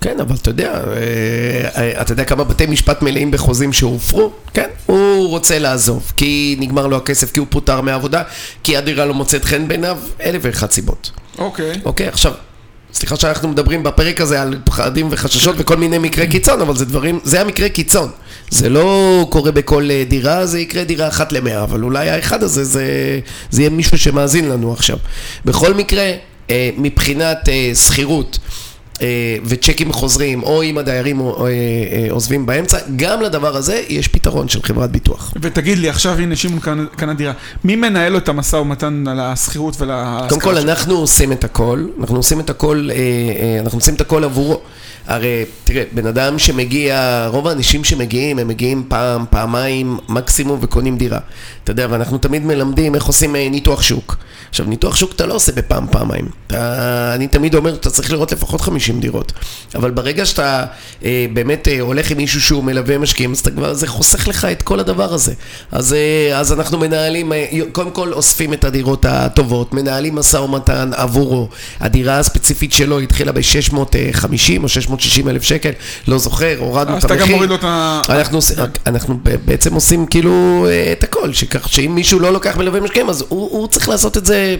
כן, 0.01 0.19
אבל 0.19 0.35
אתה 0.35 0.49
יודע, 0.49 0.73
אה, 0.73 1.81
אה, 1.81 2.01
אתה 2.01 2.11
יודע 2.11 2.23
כמה 2.23 2.43
בתי 2.43 2.65
משפט 2.65 3.01
מלאים 3.01 3.31
בחוזים 3.31 3.73
שהופרו? 3.73 4.31
כן, 4.53 4.67
הוא 4.85 5.27
רוצה 5.27 5.59
לעזוב, 5.59 6.11
כי 6.17 6.55
נגמר 6.59 6.87
לו 6.87 6.97
הכסף, 6.97 7.31
כי 7.31 7.39
הוא 7.39 7.47
פוטר 7.49 7.81
מהעבודה, 7.81 8.23
כי 8.63 8.77
הדירה 8.77 9.05
לא 9.05 9.13
מוצאת 9.13 9.45
חן 9.45 9.67
בעיניו, 9.67 9.97
אלף 10.23 10.41
ואחת 10.45 10.71
סיבות. 10.71 11.11
אוקיי. 11.37 11.73
אוקיי, 11.85 12.07
עכשיו, 12.07 12.33
סליחה 12.93 13.15
שאנחנו 13.15 13.47
מדברים 13.47 13.83
בפרק 13.83 14.21
הזה 14.21 14.41
על 14.41 14.59
פחדים 14.65 15.07
וחששות 15.11 15.55
וכל 15.57 15.77
מיני 15.77 15.97
מקרי 15.97 16.27
קיצון, 16.27 16.61
אבל 16.61 16.75
זה 16.75 16.85
דברים, 16.85 17.19
זה 17.23 17.41
המקרה 17.41 17.69
קיצון. 17.69 18.09
זה 18.49 18.69
לא 18.69 19.27
קורה 19.29 19.51
בכל 19.51 19.89
אה, 19.91 20.03
דירה, 20.07 20.45
זה 20.45 20.59
יקרה 20.59 20.83
דירה 20.83 21.07
אחת 21.07 21.31
למאה, 21.31 21.63
אבל 21.63 21.83
אולי 21.83 22.09
האחד 22.09 22.43
הזה 22.43 22.63
זה, 22.63 23.19
זה 23.51 23.61
יהיה 23.61 23.69
מישהו 23.69 23.97
שמאזין 23.97 24.49
לנו 24.49 24.73
עכשיו. 24.73 24.97
בכל 25.45 25.73
מקרה, 25.73 26.11
מבחינת 26.77 27.49
שכירות, 27.87 28.39
וצ'קים 29.45 29.93
חוזרים, 29.93 30.43
או 30.43 30.63
אם 30.63 30.77
הדיירים 30.77 31.19
אה, 31.21 31.25
אה, 31.47 31.47
עוזבים 32.11 32.45
באמצע, 32.45 32.77
גם 32.95 33.21
לדבר 33.21 33.55
הזה 33.55 33.83
יש 33.89 34.07
פתרון 34.07 34.47
של 34.49 34.63
חברת 34.63 34.91
ביטוח. 34.91 35.33
ותגיד 35.41 35.77
לי, 35.77 35.89
עכשיו 35.89 36.13
הנה 36.17 36.35
שמעון 36.35 36.59
קנה- 36.95 37.13
דירה, 37.13 37.33
מי 37.63 37.75
מנהל 37.75 38.11
לו 38.11 38.17
את 38.17 38.29
המשא 38.29 38.55
ומתן 38.55 39.03
על 39.07 39.19
השכירות 39.19 39.81
ולהשכרה? 39.81 40.29
קודם 40.29 40.41
כל? 40.41 40.57
אנחנו 40.57 40.95
עושים 40.97 41.31
את 41.31 41.43
הכל, 41.43 41.85
אנחנו 41.99 42.15
עושים 42.17 42.39
את 42.39 42.49
הכל, 42.49 42.89
אה, 42.91 42.95
אה, 42.95 43.59
אנחנו 43.63 43.77
עושים 43.77 43.93
את 43.95 44.01
הכל 44.01 44.23
עבורו. 44.23 44.61
הרי, 45.09 45.45
תראה, 45.63 45.83
בן 45.91 46.07
אדם 46.07 46.39
שמגיע, 46.39 47.27
רוב 47.31 47.47
האנשים 47.47 47.83
שמגיעים, 47.83 48.39
הם 48.39 48.47
מגיעים 48.47 48.83
פעם, 48.87 49.25
פעמיים, 49.29 49.97
מקסימום, 50.09 50.59
וקונים 50.61 50.97
דירה. 50.97 51.19
אתה 51.63 51.71
יודע, 51.71 51.87
ואנחנו 51.89 52.17
תמיד 52.17 52.45
מלמדים 52.45 52.95
איך 52.95 53.05
עושים 53.05 53.35
אה, 53.35 53.47
ניתוח 53.49 53.81
שוק. 53.81 54.17
עכשיו, 54.49 54.65
ניתוח 54.65 54.95
שוק 54.95 55.11
אתה 55.11 55.25
לא 55.25 55.33
עושה 55.33 55.51
בפעם, 55.51 55.87
פעמיים. 55.91 56.29
אתה, 56.47 57.11
אני 57.15 57.27
תמיד 57.27 57.55
אומר, 57.55 57.73
אתה 57.73 57.89
צריך 57.89 58.11
לראות 58.11 58.31
לפחות 58.31 58.61
50 58.61 58.99
דירות. 58.99 59.31
אבל 59.75 59.91
ברגע 59.91 60.25
שאתה 60.25 60.65
אה, 61.05 61.25
באמת 61.33 61.67
אה, 61.67 61.81
הולך 61.81 62.11
עם 62.11 62.17
מישהו 62.17 62.41
שהוא 62.41 62.63
מלווה 62.63 62.97
משקיעים, 62.97 63.31
אז 63.31 63.39
אתה 63.39 63.51
כבר, 63.51 63.73
זה 63.73 63.87
חוסך 63.87 64.27
לך 64.27 64.45
את 64.45 64.61
כל 64.61 64.79
הדבר 64.79 65.13
הזה. 65.13 65.33
אז, 65.71 65.93
אה, 65.93 66.39
אז 66.39 66.53
אנחנו 66.53 66.77
מנהלים, 66.77 67.33
אה, 67.33 67.45
קודם 67.71 67.91
כל 67.91 68.13
אוספים 68.13 68.53
את 68.53 68.63
הדירות 68.63 69.05
הטובות, 69.05 69.73
מנהלים 69.73 70.15
משא 70.15 70.37
ומתן 70.37 70.91
עבורו. 70.95 71.49
הדירה 71.79 72.19
הספציפית 72.19 72.71
שלו 72.71 72.99
התחילה 72.99 73.31
ב-650 73.31 74.63
או 74.63 74.69
660 74.99 75.29
אלף 75.29 75.43
שקל, 75.43 75.71
לא 76.07 76.17
זוכר, 76.17 76.55
הורדנו 76.59 76.97
אז 76.97 77.03
את 77.03 77.05
אתה 77.05 77.13
המחיר. 77.13 77.27
גם 77.27 77.33
מוריד 77.33 77.49
לו 77.49 77.55
את 77.55 77.63
ה... 77.63 78.01
אנחנו, 78.09 78.39
אנחנו 78.87 79.19
בעצם 79.45 79.73
עושים 79.73 80.05
כאילו 80.05 80.65
אה, 80.69 80.91
את 80.91 81.03
הכל, 81.03 81.33
שכך 81.33 81.69
שאם 81.69 81.91
מישהו 81.95 82.19
לא 82.19 82.33
לוקח 82.33 82.57
מלווה 82.57 82.79
משקיעים, 82.79 83.09
אז 83.09 83.25
הוא, 83.29 83.49
הוא 83.51 83.67
צריך 83.67 83.89
לעשות 83.89 84.17
את 84.17 84.25
זה 84.25 84.55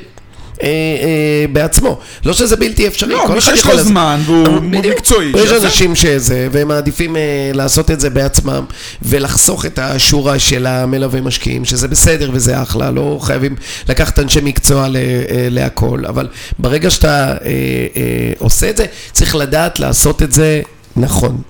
אה, 0.63 0.67
אה, 0.67 1.45
בעצמו. 1.51 1.99
לא 2.25 2.33
שזה 2.33 2.55
בלתי 2.55 2.87
אפשרי, 2.87 3.13
לא, 3.13 3.23
כל 3.27 3.33
מי 3.33 3.41
שיש 3.41 3.65
לו 3.65 3.83
זמן 3.83 4.19
והוא. 4.25 4.47
מקצועי. 4.61 5.31
יש. 5.35 5.51
אנשים 5.65 5.95
שזה, 5.95 6.47
והם 6.51 6.67
מעדיפים 6.67 7.15
אה, 7.15 7.21
לעשות 7.53 7.91
את 7.91 7.99
זה 7.99 8.09
בעצמם, 8.09 8.65
ולחסוך 9.01 9.65
את 9.65 9.79
השורה 9.79 10.39
של 10.39 10.65
המלווה 10.65 11.21
משקיעים, 11.21 11.65
שזה 11.65 11.87
בסדר 11.87 12.29
וזה 12.33 12.61
אחלה, 12.61 12.91
לא 12.91 13.19
חייבים 13.21 13.55
לקחת 13.89 14.19
אנשי 14.19 14.39
מקצוע 14.43 14.87
ל- 14.87 14.95
אה, 14.97 15.01
להכל, 15.49 16.05
אבל 16.05 16.27
ברגע 16.59 16.89
שאתה 16.89 17.27
אה, 17.31 17.35
אה, 17.45 18.31
עושה 18.39 18.69
את 18.69 18.77
זה, 18.77 18.85
צריך 19.11 19.35
לדעת 19.35 19.79
לעשות 19.79 20.23
את 20.23 20.31
זה 20.31 20.61
נכון. 20.95 21.41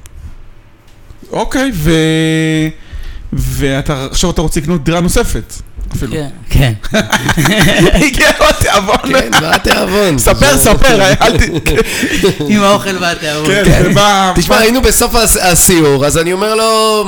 אוקיי, 1.32 1.72
ו... 1.74 1.91
ואתה 3.34 4.06
עכשיו 4.12 4.30
אתה 4.30 4.41
רוצה 4.41 4.60
לקנות 4.60 4.84
דירה 4.84 5.00
נוספת. 5.02 5.54
אפילו. 5.95 6.12
כן, 6.13 6.28
כן. 6.49 6.73
הגיע 8.06 8.30
לו 8.39 8.45
התיאבון. 8.49 8.95
כן, 9.13 9.32
והתיאבון. 9.41 10.17
ספר, 10.17 10.58
זה- 10.58 10.63
ספר, 10.63 11.02
אל 11.21 11.38
ת... 11.38 11.41
עם 12.47 12.63
האוכל 12.63 12.97
והתיאבון. 12.99 13.56
כן, 13.65 13.82
ומה... 13.86 14.34
תשמע, 14.36 14.58
היינו 14.58 14.82
בסוף 14.82 15.15
הס- 15.15 15.38
הסיור, 15.38 16.06
אז 16.06 16.17
אני 16.17 16.34
אומר 16.34 16.56
לו, 16.56 17.06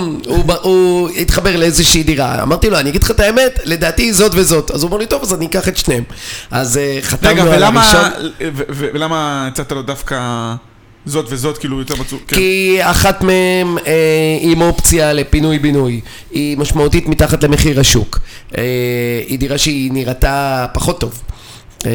הוא 0.61 1.09
התחבר 1.09 1.55
לאיזושהי 1.57 2.03
דירה. 2.03 2.43
אמרתי 2.43 2.69
לו, 2.69 2.79
אני 2.79 2.89
אגיד 2.89 3.03
לך 3.03 3.11
את 3.11 3.19
האמת, 3.19 3.59
לדעתי 3.65 4.13
זאת 4.13 4.31
וזאת. 4.35 4.71
אז 4.71 4.83
הוא 4.83 4.87
אומר 4.89 4.97
לי, 4.97 5.05
טוב, 5.05 5.21
אז 5.21 5.33
אני 5.33 5.45
אקח 5.45 5.67
את 5.67 5.77
שניהם. 5.77 6.03
אז 6.51 6.77
אה, 6.77 6.83
רגע, 6.93 7.01
חתמנו 7.07 7.41
על 7.41 7.47
ולמה... 7.57 7.81
הראשון. 7.83 8.09
ו- 8.55 8.63
ולמה 8.93 9.47
הצעת 9.51 9.71
לו 9.71 9.81
דווקא 9.81 10.15
זאת 11.05 11.25
וזאת, 11.29 11.57
כאילו 11.57 11.79
יותר 11.79 11.95
מצאו... 11.95 12.17
כן. 12.27 12.35
כי 12.35 12.77
אחת 12.81 13.21
מהן 13.21 13.77
אה, 13.87 14.37
עם 14.41 14.61
אופציה 14.61 15.13
לפינוי-בינוי, 15.13 16.01
היא 16.31 16.57
משמעותית 16.57 17.07
מתחת 17.07 17.43
למחיר 17.43 17.79
השוק. 17.79 18.19
אה, 18.57 18.63
היא 19.27 19.39
דירה 19.39 19.57
שהיא 19.57 19.91
נראתה 19.93 20.65
פחות 20.73 20.99
טוב. 20.99 21.21
אה, 21.85 21.91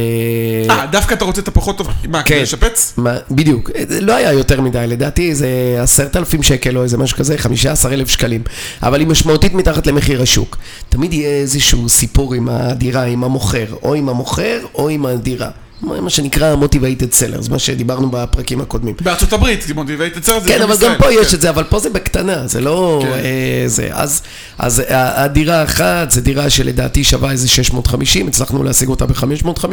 אה, 0.70 0.86
דווקא 0.86 1.14
אתה 1.14 1.24
רוצה 1.24 1.40
את 1.40 1.48
הפחות 1.48 1.78
טוב? 1.78 1.88
מה, 2.08 2.22
כן. 2.22 2.34
כדי 2.34 2.42
לשפץ? 2.42 2.98
בדיוק, 3.30 3.70
זה 3.88 4.00
לא 4.00 4.12
היה 4.14 4.32
יותר 4.32 4.60
מדי, 4.60 4.84
לדעתי 4.88 5.34
זה 5.34 5.48
עשרת 5.80 6.16
אלפים 6.16 6.42
שקל 6.42 6.76
או 6.76 6.82
איזה 6.82 6.98
משהו 6.98 7.16
כזה, 7.16 7.38
חמישה 7.38 7.72
עשר 7.72 7.94
אלף 7.94 8.08
שקלים, 8.08 8.42
אבל 8.82 9.00
היא 9.00 9.08
משמעותית 9.08 9.54
מתחת 9.54 9.86
למחיר 9.86 10.22
השוק. 10.22 10.56
תמיד 10.88 11.12
יהיה 11.12 11.30
איזשהו 11.30 11.88
סיפור 11.88 12.34
עם 12.34 12.48
הדירה, 12.48 13.02
עם 13.02 13.24
המוכר, 13.24 13.66
או 13.82 13.94
עם 13.94 14.08
המוכר 14.08 14.58
או 14.74 14.88
עם 14.88 15.06
הדירה. 15.06 15.50
מה 15.82 16.10
שנקרא 16.10 16.54
motivated 16.54 17.12
sellers, 17.20 17.50
מה 17.50 17.58
שדיברנו 17.58 18.10
בפרקים 18.10 18.60
הקודמים. 18.60 18.94
בארצות 19.00 19.32
הברית, 19.32 19.64
מוטיבייטד 19.74 20.24
סרט 20.24 20.42
זה 20.42 20.48
כן, 20.48 20.62
אבל 20.62 20.76
גם 20.82 20.92
פה 20.98 21.12
יש 21.12 21.28
כן. 21.30 21.36
את 21.36 21.40
זה, 21.40 21.50
אבל 21.50 21.64
פה 21.64 21.78
זה 21.78 21.90
בקטנה, 21.90 22.46
זה 22.46 22.60
לא 22.60 23.00
כן. 23.02 23.08
אה, 23.12 23.62
זה. 23.66 23.88
אז, 23.92 24.22
אז 24.58 24.78
ה- 24.88 25.22
הדירה 25.24 25.60
האחת 25.60 26.10
זה 26.10 26.20
דירה 26.20 26.50
שלדעתי 26.50 27.04
שווה 27.04 27.30
איזה 27.30 27.48
650, 27.48 28.28
הצלחנו 28.28 28.62
להשיג 28.62 28.88
אותה 28.88 29.06
ב-550, 29.06 29.64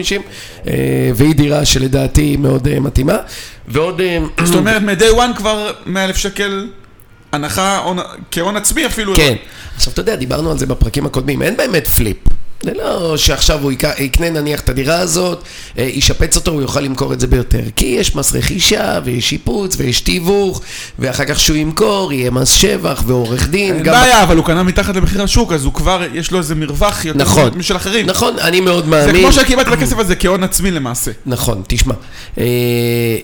אה, 0.67 0.73
והיא 1.15 1.35
דירה 1.35 1.65
שלדעתי 1.65 2.37
מאוד 2.37 2.67
אה, 2.67 2.79
מתאימה. 2.79 3.17
ועוד... 3.67 4.01
אה, 4.01 4.17
זאת 4.45 4.55
אומרת, 4.55 4.81
מ-day 4.81 5.15
one 5.17 5.37
כבר 5.37 5.71
100 5.85 6.05
אלף 6.05 6.17
שקל 6.17 6.67
הנחה, 7.31 7.77
הון- 7.77 7.99
כהון 8.31 8.57
עצמי 8.57 8.85
אפילו. 8.85 9.15
כן. 9.15 9.33
עכשיו, 9.75 9.93
אתה 9.93 10.01
יודע, 10.01 10.15
דיברנו 10.15 10.51
על 10.51 10.57
זה 10.57 10.65
בפרקים 10.65 11.05
הקודמים, 11.05 11.41
אין 11.41 11.57
באמת 11.57 11.87
פליפ. 11.87 12.17
זה 12.63 12.71
לא 12.75 13.17
שעכשיו 13.17 13.59
הוא 13.61 13.71
יקנה 13.99 14.29
נניח 14.29 14.59
את 14.59 14.69
הדירה 14.69 14.99
הזאת, 14.99 15.43
אה, 15.77 15.83
ישפץ 15.83 16.35
אותו, 16.35 16.51
הוא 16.51 16.61
יוכל 16.61 16.79
למכור 16.79 17.13
את 17.13 17.19
זה 17.19 17.27
ביותר. 17.27 17.61
כי 17.75 17.85
יש 17.85 18.15
מס 18.15 18.35
רכישה, 18.35 18.99
ויש 19.03 19.29
שיפוץ, 19.29 19.75
ויש 19.77 20.01
תיווך, 20.01 20.61
ואחר 20.99 21.25
כך 21.25 21.39
שהוא 21.39 21.57
ימכור, 21.57 22.13
יהיה 22.13 22.31
מס 22.31 22.51
שבח 22.53 23.03
ועורך 23.07 23.49
דין. 23.49 23.75
אין 23.75 23.83
בעיה, 23.83 24.23
אבל 24.23 24.37
הוא 24.37 24.45
קנה 24.45 24.63
מתחת 24.63 24.95
למחיר 24.95 25.23
השוק, 25.23 25.53
אז 25.53 25.65
הוא 25.65 25.73
כבר, 25.73 26.01
יש 26.13 26.31
לו 26.31 26.37
איזה 26.37 26.55
מרווח 26.55 27.05
יותר 27.05 27.19
נכון. 27.19 27.51
משל 27.55 27.75
אחרים. 27.75 28.05
נכון, 28.05 28.39
אני 28.39 28.61
מאוד 28.61 28.83
זה 28.83 28.89
מאמין. 28.89 29.21
כמו 29.21 29.33
שקיבלת 29.33 29.67
את 29.67 29.73
הכסף 29.73 29.97
הזה 29.97 30.15
כהון 30.15 30.43
עצמי 30.43 30.71
למעשה. 30.71 31.11
נכון, 31.25 31.61
תשמע, 31.67 31.93
אה, 32.37 32.43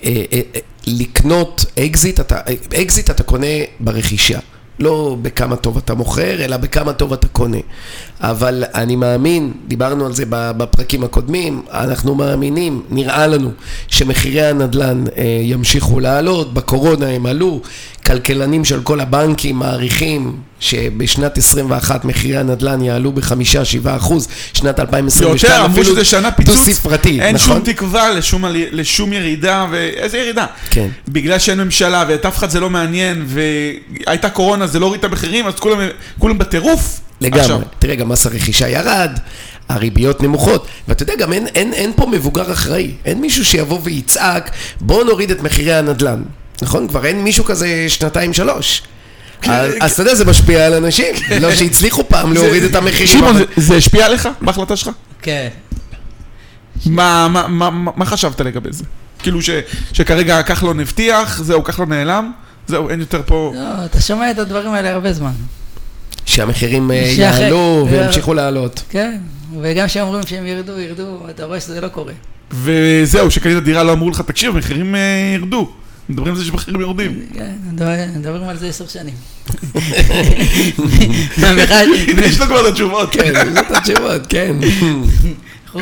אה, 0.04 0.22
אה, 0.32 0.40
אה, 0.54 0.60
לקנות 0.86 1.64
אקזיט, 1.78 2.20
אתה, 2.20 2.36
אקזיט 2.82 3.10
אתה 3.10 3.22
קונה 3.22 3.46
ברכישה. 3.80 4.38
לא 4.80 5.16
בכמה 5.22 5.56
טוב 5.56 5.76
אתה 5.76 5.94
מוכר, 5.94 6.44
אלא 6.44 6.56
בכמה 6.56 6.92
טוב 6.92 7.12
אתה 7.12 7.28
קונה. 7.28 7.58
אבל 8.20 8.64
אני 8.74 8.96
מאמין, 8.96 9.52
דיברנו 9.68 10.06
על 10.06 10.12
זה 10.12 10.24
בפרקים 10.28 11.04
הקודמים, 11.04 11.62
אנחנו 11.72 12.14
מאמינים, 12.14 12.82
נראה 12.90 13.26
לנו, 13.26 13.50
שמחירי 13.88 14.46
הנדל"ן 14.46 15.04
אה, 15.16 15.22
ימשיכו 15.42 16.00
לעלות, 16.00 16.54
בקורונה 16.54 17.06
הם 17.08 17.26
עלו, 17.26 17.60
כלכלנים 18.06 18.64
של 18.64 18.82
כל 18.82 19.00
הבנקים 19.00 19.56
מעריכים 19.56 20.36
שבשנת 20.60 21.38
21 21.38 22.04
מחירי 22.04 22.36
הנדל"ן 22.36 22.82
יעלו 22.82 23.12
בחמישה, 23.12 23.64
שבעה 23.64 23.96
אחוז, 23.96 24.28
שנת 24.52 24.80
2022 24.80 25.52
יותר, 25.52 25.72
אפילו 25.72 25.84
שזה 25.84 26.04
שנה 26.04 26.30
פיצוץ. 26.30 26.56
דו-ספרתי, 26.56 27.20
אין 27.20 27.34
נכון? 27.34 27.54
שום 27.54 27.64
תקווה 27.64 28.10
לשום, 28.10 28.44
לשום 28.48 29.12
ירידה, 29.12 29.66
ואיזה 29.70 30.18
ירידה? 30.18 30.46
כן. 30.70 30.88
בגלל 31.08 31.38
שאין 31.38 31.60
ממשלה 31.60 32.04
ואת 32.08 32.26
אף 32.26 32.36
אחד 32.38 32.50
זה 32.50 32.60
לא 32.60 32.70
מעניין, 32.70 33.24
והייתה 33.26 34.30
קורונה, 34.30 34.66
זה 34.70 34.78
לא 34.78 34.86
הוריד 34.86 34.98
את 34.98 35.04
המחירים, 35.04 35.46
אז 35.46 35.54
כולם, 35.54 35.78
כולם 36.18 36.38
בטירוף. 36.38 37.00
לגמרי. 37.20 37.40
עכשיו, 37.40 37.60
תראה, 37.78 37.94
גם 37.94 38.08
מס 38.08 38.26
הרכישה 38.26 38.68
ירד, 38.68 39.10
הריביות 39.68 40.22
נמוכות, 40.22 40.66
ואתה 40.88 41.02
יודע, 41.02 41.14
גם 41.18 41.32
אין, 41.32 41.46
אין, 41.46 41.72
אין 41.72 41.92
פה 41.96 42.06
מבוגר 42.06 42.52
אחראי. 42.52 42.90
אין 43.04 43.20
מישהו 43.20 43.44
שיבוא 43.44 43.78
ויצעק, 43.82 44.50
בוא 44.80 45.04
נוריד 45.04 45.30
את 45.30 45.42
מחירי 45.42 45.74
הנדל"ן. 45.74 46.22
נכון? 46.62 46.88
כבר 46.88 47.04
אין 47.06 47.24
מישהו 47.24 47.44
כזה 47.44 47.84
שנתיים, 47.88 48.32
שלוש. 48.32 48.82
אז, 49.42 49.72
אז 49.80 49.92
אתה 49.92 50.02
יודע, 50.02 50.14
זה 50.14 50.24
משפיע 50.24 50.66
על 50.66 50.74
אנשים. 50.74 51.14
לא 51.40 51.54
שהצליחו 51.54 52.08
פעם 52.08 52.32
להוריד 52.32 52.62
את 52.62 52.74
המחירים. 52.74 53.06
שמעון, 53.06 53.36
אבל- 53.36 53.46
זה- 53.56 53.66
זה 53.66 53.76
השפיע 53.76 54.06
עליך 54.06 54.28
בהחלטה 54.40 54.76
שלך? 54.76 54.90
כן. 55.22 55.48
מה, 56.86 57.28
מה, 57.28 57.48
מה, 57.48 57.70
מה, 57.70 57.90
מה 57.96 58.04
חשבת 58.04 58.40
לגבי 58.40 58.68
זה? 58.72 58.84
כאילו 59.18 59.42
ש, 59.42 59.50
שכרגע 59.92 60.42
כחלון 60.42 60.80
הבטיח, 60.80 61.42
זהו, 61.42 61.64
כחלון 61.64 61.88
נעלם, 61.88 62.32
זהו, 62.70 62.90
אין 62.90 63.00
יותר 63.00 63.22
פה... 63.26 63.52
לא, 63.54 63.84
אתה 63.84 64.00
שומע 64.00 64.30
את 64.30 64.38
הדברים 64.38 64.72
האלה 64.72 64.90
הרבה 64.92 65.12
זמן. 65.12 65.32
שהמחירים 66.24 66.90
אה, 66.90 66.96
יעלו 66.96 67.86
וימשיכו 67.90 68.34
לעלות. 68.34 68.82
כן, 68.90 69.18
וגם 69.60 69.86
כשאומרים 69.86 70.22
שהם 70.26 70.46
ירדו, 70.46 70.78
ירדו, 70.80 71.20
אתה 71.30 71.44
רואה 71.44 71.60
שזה 71.60 71.80
לא 71.80 71.88
קורה. 71.88 72.12
וזהו, 72.50 73.30
שקנית 73.30 73.64
דירה 73.64 73.82
לא 73.82 73.92
אמרו 73.92 74.10
לך, 74.10 74.20
תקשיב, 74.20 74.54
המחירים 74.54 74.94
אה, 74.94 75.00
ירדו. 75.34 75.70
מדברים 76.08 76.32
על 76.32 76.38
זה 76.38 76.44
שמחירים 76.44 76.80
יורדים. 76.80 77.26
כן, 77.34 77.50
מדבר- 77.72 78.06
מדברים 78.16 78.48
על 78.48 78.56
זה 78.56 78.66
עשר 78.66 78.86
שנים. 78.86 79.14
הנה, 82.08 82.24
יש 82.26 82.40
לו 82.40 82.46
כבר 82.46 82.60
את 82.68 82.72
התשובות. 82.72 83.12
כן, 83.12 83.32
זאת 83.54 83.70
התשובות, 83.70 84.26
כן. 84.28 84.56
אנחנו 85.64 85.80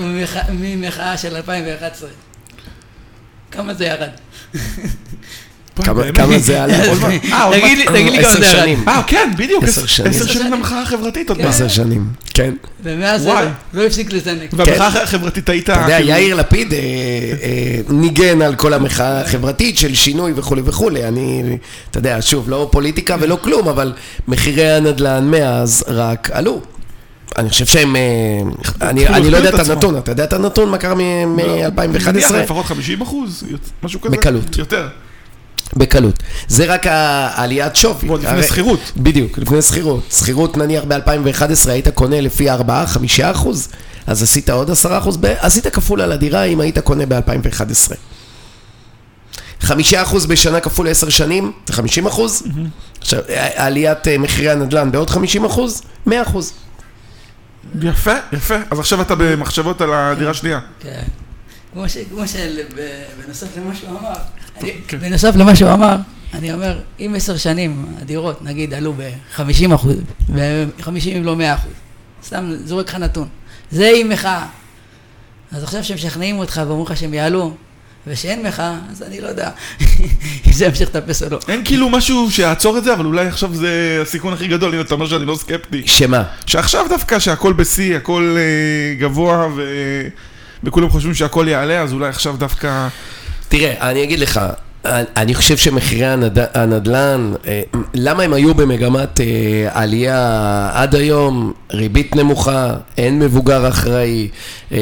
ממחאה 0.53 1.17
של 1.17 1.37
2011. 1.37 2.09
כמה 3.51 3.75
זה 3.75 3.85
ירד? 3.85 4.09
כמה- 5.83 6.39
זה 6.39 6.63
עלה? 6.65 6.75
אה, 7.33 7.51
תגיד 7.53 7.79
לי- 7.79 7.87
כמה 8.19 8.29
עשר 8.31 8.41
זה. 8.41 8.51
שנים. 8.51 8.85
אה, 8.89 9.03
כן, 9.07 9.31
בדיוק. 9.39 9.65
עשר 9.65 9.87
שנים. 9.87 10.13
למחאה 10.53 10.83
החברתית 10.83 11.29
עוד 11.29 11.39
מעט. 11.39 11.47
עשר 11.49 11.69
שנים, 11.69 12.05
כן. 12.35 12.55
ומאז. 12.83 13.27
לא- 13.27 13.35
לא 13.75 13.87
הפסיק 13.87 14.13
לזנק. 14.13 14.51
והמחאה 14.53 15.03
החברתית 15.03 15.49
הייתה... 15.49 15.73
אתה 15.75 15.81
יודע, 15.83 15.97
כאילו- 15.97 16.11
יאיר 16.11 16.35
לפיד 16.37 16.73
אה, 16.73 16.79
אה, 16.79 16.83
ניגן 17.89 18.43
על 18.43 18.55
כל 18.55 18.73
המחאה 18.73 19.21
החברתית 19.21 19.79
של 19.79 19.95
שינוי 19.95 20.33
וכולי 20.37 20.63
וכולי. 20.65 21.05
אני, 21.05 21.43
אתה 21.91 21.99
יודע, 21.99 22.17
שוב, 22.21 22.51
לא 22.51 22.69
פוליטיקה 22.73 23.17
ולא 23.21 23.39
כלום, 23.43 23.69
אבל 23.69 23.93
מחירי 24.29 24.71
הנדל"ן 24.71 25.31
מאז 25.31 25.85
רק 25.89 26.31
עלו. 26.33 26.61
אני 27.39 27.51
חושב 27.51 27.67
שהם... 27.67 27.97
אני, 28.83 29.09
אני 29.09 29.31
לא 29.31 29.37
יודע 29.37 29.49
את. 29.49 29.69
הנתון, 29.69 29.99
אתה 29.99 30.13
יודע 30.13 30.25
את 30.25 30.33
הנתון? 30.33 30.69
מה 30.71 30.79
קרה 30.79 30.95
נניח 30.95 31.69
מ-2011? 31.79 32.33
לפחות 32.35 32.67
50 32.67 33.01
אחוז, 33.01 33.45
משהו 33.83 34.01
כזה. 34.01 34.17
בקלות. 34.17 34.59
יותר. 34.59 34.89
בקלות. 35.77 36.23
זה 36.49 36.65
רק 36.65 36.87
העליית 36.87 37.77
שווי. 37.77 38.09
ועוד 38.09 38.23
לפני 38.23 38.43
שכירות. 38.43 38.81
בדיוק, 38.97 39.39
לפני 39.39 39.63
שכירות. 39.63 40.03
שכירות 40.13 40.57
נניח 40.57 40.85
ב-2011 40.89 41.43
היית 41.71 41.89
קונה 41.89 42.21
לפי 42.21 42.51
4-5 42.51 42.55
אחוז, 43.23 43.69
אז 44.07 44.23
עשית 44.23 44.51
עוד 44.51 44.71
10 44.71 44.99
אחוז, 44.99 45.17
ב- 45.17 45.25
עשית 45.39 45.67
כפול 45.67 46.01
על 46.01 46.13
הדירה 46.13 46.45
אם 46.45 46.61
היית 46.61 46.79
קונה 46.79 47.05
ב-2011. 47.07 47.95
5 49.61 49.95
אחוז 49.95 50.27
בשנה 50.27 50.61
כפול 50.61 50.89
10 50.89 51.09
שנים, 51.09 51.53
זה 51.67 51.73
50 51.73 52.07
אחוז. 52.07 52.43
עכשיו, 53.01 53.21
עליית 53.57 54.09
אה, 54.09 54.19
מחירי 54.19 54.51
הנדל"ן 54.51 54.91
בעוד 54.93 55.11
50 55.11 55.45
אחוז, 55.45 55.83
100 56.07 56.23
אחוז. 56.23 56.53
יפה, 57.83 58.13
יפה. 58.33 58.55
אז 58.71 58.79
עכשיו 58.79 59.01
אתה 59.01 59.15
במחשבות 59.15 59.81
על 59.81 59.91
הדירה 59.95 60.31
השנייה. 60.31 60.61
כן. 60.81 61.03
כמו 61.79 61.89
ש... 61.89 61.97
כמו 62.11 62.29
של... 62.29 62.59
ב- 62.77 63.03
בנוסף 63.25 63.47
למה 63.57 63.75
שהוא 63.75 63.91
אמר, 63.91 64.13
אני- 64.61 64.73
כן. 64.89 64.99
בנוסף 64.99 65.33
למה 65.37 65.57
שהוא 65.57 65.73
אמר, 65.73 65.97
אני 66.35 66.53
אומר, 66.53 66.79
אם 67.01 67.13
עשר 67.17 67.37
שנים 67.37 67.87
הדירות, 68.01 68.43
נגיד, 68.43 68.75
עלו 68.75 68.93
ב-50 68.93 69.75
אחוז, 69.75 69.97
ב-50 70.35 70.89
אם 71.17 71.25
לא 71.25 71.37
100 71.37 71.55
אחוז, 71.55 71.73
סתם 72.25 72.51
זורק 72.65 72.89
לך 72.89 72.95
נתון, 72.95 73.29
זה 73.71 73.93
עם 73.97 74.09
מחאה. 74.09 74.47
אז 75.53 75.63
עכשיו 75.63 75.85
שמשכנעים 75.85 76.39
אותך 76.39 76.61
ואומרים 76.67 76.87
לך 76.93 76.97
שהם 76.97 77.15
יעלו, 77.15 77.55
ושאין 78.07 78.47
מחאה, 78.47 78.77
אז 78.91 79.03
אני 79.03 79.21
לא 79.21 79.27
יודע 79.29 79.51
אם 80.47 80.53
זה 80.53 80.67
ימשיך 80.67 80.89
לטפס 80.89 81.23
או 81.23 81.29
לא. 81.31 81.39
אין 81.49 81.65
כאילו 81.65 81.89
משהו 81.89 82.31
שיעצור 82.31 82.79
את 82.79 82.85
זה, 82.85 82.93
אבל 82.95 83.07
אולי 83.07 83.27
עכשיו 83.27 83.55
זה 83.55 83.99
הסיכון 84.03 84.33
הכי 84.33 84.47
גדול, 84.49 84.75
אם 84.75 84.81
אתה 84.81 84.95
אומר 84.95 85.07
שאני 85.07 85.25
לא 85.27 85.37
סקפטי. 85.37 85.83
שמה? 85.87 86.23
שעכשיו 86.47 86.87
דווקא 86.89 87.19
שהכל 87.19 87.53
בשיא, 87.53 87.97
הכל 87.97 88.37
אה, 88.39 88.95
גבוה, 89.01 89.47
ו... 89.57 89.63
וכולם 90.65 90.89
חושבים 90.89 91.15
שהכל 91.15 91.47
יעלה, 91.49 91.81
אז 91.83 91.93
אולי 91.93 92.09
עכשיו 92.09 92.37
דווקא... 92.39 92.89
תראה, 93.49 93.91
אני 93.91 94.03
אגיד 94.03 94.19
לך, 94.19 94.41
אני 95.17 95.35
חושב 95.35 95.57
שמחירי 95.57 96.07
הנד... 96.07 96.39
הנדל"ן, 96.55 97.33
אה, 97.47 97.63
למה 97.95 98.23
הם 98.23 98.33
היו 98.33 98.55
במגמת 98.55 99.21
אה, 99.21 99.27
עלייה 99.73 100.71
עד 100.73 100.95
היום, 100.95 101.53
ריבית 101.71 102.17
נמוכה, 102.17 102.75
אין 102.99 103.19
מבוגר 103.19 103.69
אחראי, 103.69 104.29
אה, 104.73 104.79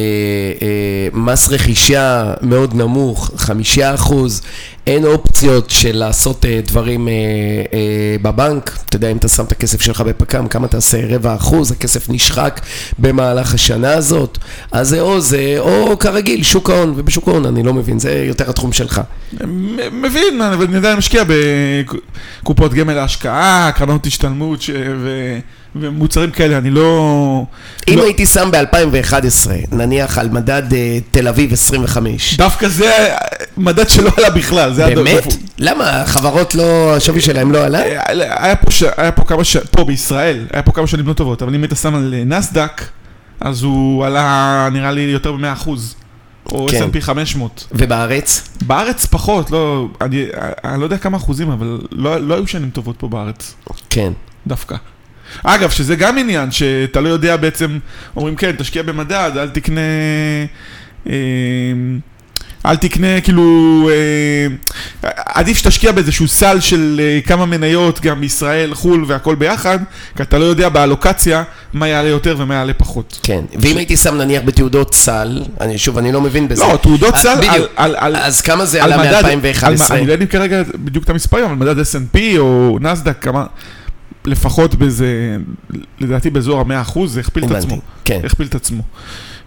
מס 1.12 1.48
רכישה 1.48 2.34
מאוד 2.42 2.74
נמוך, 2.74 3.30
חמישה 3.36 3.94
אחוז, 3.94 4.42
אין 4.86 5.04
אופציות 5.04 5.70
של 5.70 5.96
לעשות 5.96 6.44
אה, 6.44 6.60
דברים 6.66 7.08
אה, 7.08 7.12
אה, 7.72 8.16
בבנק, 8.22 8.78
אתה 8.86 8.96
יודע, 8.96 9.10
אם 9.10 9.16
אתה 9.16 9.28
שם 9.28 9.44
את 9.44 9.52
הכסף 9.52 9.80
שלך 9.80 10.00
בפק"ם, 10.00 10.48
כמה 10.48 10.68
תעשה 10.68 10.98
רבע 11.08 11.34
אחוז, 11.34 11.72
הכסף 11.72 12.10
נשחק 12.10 12.60
במהלך 12.98 13.54
השנה 13.54 13.92
הזאת, 13.92 14.38
אז 14.72 14.88
זה 14.88 15.00
או 15.00 15.20
זה, 15.20 15.56
או 15.58 15.98
כרגיל, 15.98 16.42
שוק 16.42 16.70
ההון, 16.70 16.92
ובשוק 16.96 17.28
ההון 17.28 17.46
אני 17.46 17.62
לא 17.62 17.74
מבין, 17.74 17.98
זה 17.98 18.24
יותר 18.28 18.50
התחום 18.50 18.72
שלך. 18.72 19.00
מבין, 19.92 20.42
אני 20.42 20.78
אני 20.78 20.94
משקיע 20.98 21.22
בקופות 22.42 22.74
גמל 22.74 22.94
להשקעה, 22.94 23.70
קרנות 23.74 24.06
השתלמות. 24.06 24.64
ו... 24.98 25.38
ומוצרים 25.80 26.30
כאלה, 26.30 26.58
אני 26.58 26.70
לא... 26.70 27.44
אם 27.88 27.98
לא... 27.98 28.04
הייתי 28.04 28.26
שם 28.26 28.50
ב-2011, 28.50 29.50
נניח 29.72 30.18
על 30.18 30.28
מדד 30.28 30.74
אה, 30.74 30.98
תל 31.10 31.28
אביב 31.28 31.52
25, 31.52 32.36
דווקא 32.36 32.68
זה 32.68 33.14
מדד 33.56 33.88
שלא 33.88 34.10
עלה 34.16 34.30
בכלל, 34.30 34.72
זה 34.74 34.86
הדבר. 34.86 35.02
באמת? 35.02 35.24
למה? 35.58 36.02
החברות 36.02 36.54
לא, 36.54 36.96
השווי 36.96 37.20
שלהם 37.20 37.52
לא 37.52 37.64
עלה? 37.64 37.82
היה 38.40 38.56
פה, 38.56 38.70
ש... 38.70 38.82
היה 38.96 39.12
פה 39.12 39.24
כמה 39.24 39.44
ש... 39.44 39.56
פה 39.56 39.84
בישראל, 39.84 40.46
היה 40.52 40.62
פה 40.62 40.72
כמה 40.72 40.86
שנים 40.86 41.06
לא 41.06 41.12
טובות, 41.12 41.42
אבל 41.42 41.54
אם 41.54 41.62
היית 41.62 41.72
שם 41.82 41.94
על 41.94 42.14
נסדק, 42.26 42.82
אז 43.40 43.62
הוא 43.62 44.06
עלה 44.06 44.68
נראה 44.72 44.92
לי 44.92 45.00
יותר 45.00 45.32
מ-100%, 45.32 45.68
או 46.52 46.66
כן. 46.70 46.88
S&P 46.92 47.00
500. 47.00 47.66
ובארץ? 47.72 48.48
בארץ 48.66 49.06
פחות, 49.06 49.50
לא, 49.50 49.88
אני, 50.00 50.26
אני 50.64 50.80
לא 50.80 50.84
יודע 50.84 50.98
כמה 50.98 51.16
אחוזים, 51.16 51.50
אבל 51.50 51.80
לא, 51.92 52.20
לא 52.20 52.34
היו 52.34 52.46
שנים 52.46 52.70
טובות 52.70 52.96
פה 52.98 53.08
בארץ, 53.08 53.54
כן. 53.90 54.12
דווקא. 54.46 54.76
אגב, 55.44 55.70
שזה 55.70 55.96
גם 55.96 56.18
עניין, 56.18 56.50
שאתה 56.50 57.00
לא 57.00 57.08
יודע 57.08 57.36
בעצם, 57.36 57.78
אומרים 58.16 58.36
כן, 58.36 58.52
תשקיע 58.58 58.82
במדד, 58.82 59.30
אל 59.36 59.48
תקנה... 59.48 59.80
אה, 61.08 61.14
אל 62.66 62.76
תקנה, 62.76 63.20
כאילו, 63.20 63.90
אה, 63.92 65.10
עדיף 65.26 65.58
שתשקיע 65.58 65.92
באיזשהו 65.92 66.28
סל 66.28 66.60
של 66.60 67.00
אה, 67.04 67.20
כמה 67.26 67.46
מניות, 67.46 68.00
גם 68.00 68.20
בישראל, 68.20 68.74
חו"ל 68.74 69.04
והכל 69.06 69.34
ביחד, 69.34 69.78
כי 70.16 70.22
אתה 70.22 70.38
לא 70.38 70.44
יודע 70.44 70.68
באלוקציה 70.68 71.42
מה 71.72 71.88
יעלה 71.88 72.08
יותר 72.08 72.34
ומה 72.38 72.54
יעלה 72.54 72.74
פחות. 72.74 73.20
כן, 73.22 73.40
ואם 73.60 73.76
הייתי 73.76 73.96
שם 73.96 74.14
נניח 74.14 74.42
בתעודות 74.44 74.94
סל, 74.94 75.42
אני 75.60 75.78
שוב, 75.78 75.98
אני 75.98 76.12
לא 76.12 76.20
מבין 76.20 76.48
בזה. 76.48 76.62
לא, 76.72 76.76
תעודות 76.82 77.16
סל, 77.16 77.28
על, 77.28 77.36
בדיוק. 77.48 77.70
על, 77.76 77.94
על, 77.98 78.16
אז 78.16 78.40
כמה 78.40 78.64
זה 78.64 78.84
על 78.84 78.92
עלה 78.92 79.02
מדד- 79.02 79.24
על- 79.24 79.36
מ-2011? 79.36 79.92
אני 79.94 80.06
לא 80.06 80.12
יודע 80.12 80.26
כרגע 80.26 80.62
בדיוק 80.74 81.04
את 81.04 81.10
המספרים, 81.10 81.44
אבל 81.44 81.54
מדד 81.54 81.78
S&P 81.80 82.18
או 82.38 82.78
נסדק, 82.80 83.16
כמה, 83.22 83.46
לפחות 84.26 84.74
באיזה, 84.74 85.36
לדעתי 86.00 86.30
באזור 86.30 86.60
ה-100 86.60 87.06
זה 87.06 87.20
הכפיל 87.20 87.44
את 87.44 87.50
עצמו. 87.50 87.80
כן. 88.04 88.20
הכפיל 88.24 88.46
את 88.46 88.54
עצמו. 88.54 88.82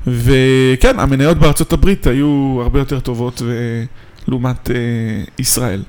וכן, 0.07 0.99
המניות 0.99 1.37
בארצות 1.37 1.73
הברית 1.73 2.07
היו 2.07 2.59
הרבה 2.61 2.79
יותר 2.79 2.99
טובות 2.99 3.41
ו- 3.45 3.83
לעומת 4.27 4.71
אה, 4.71 4.75
ישראל. 5.39 5.83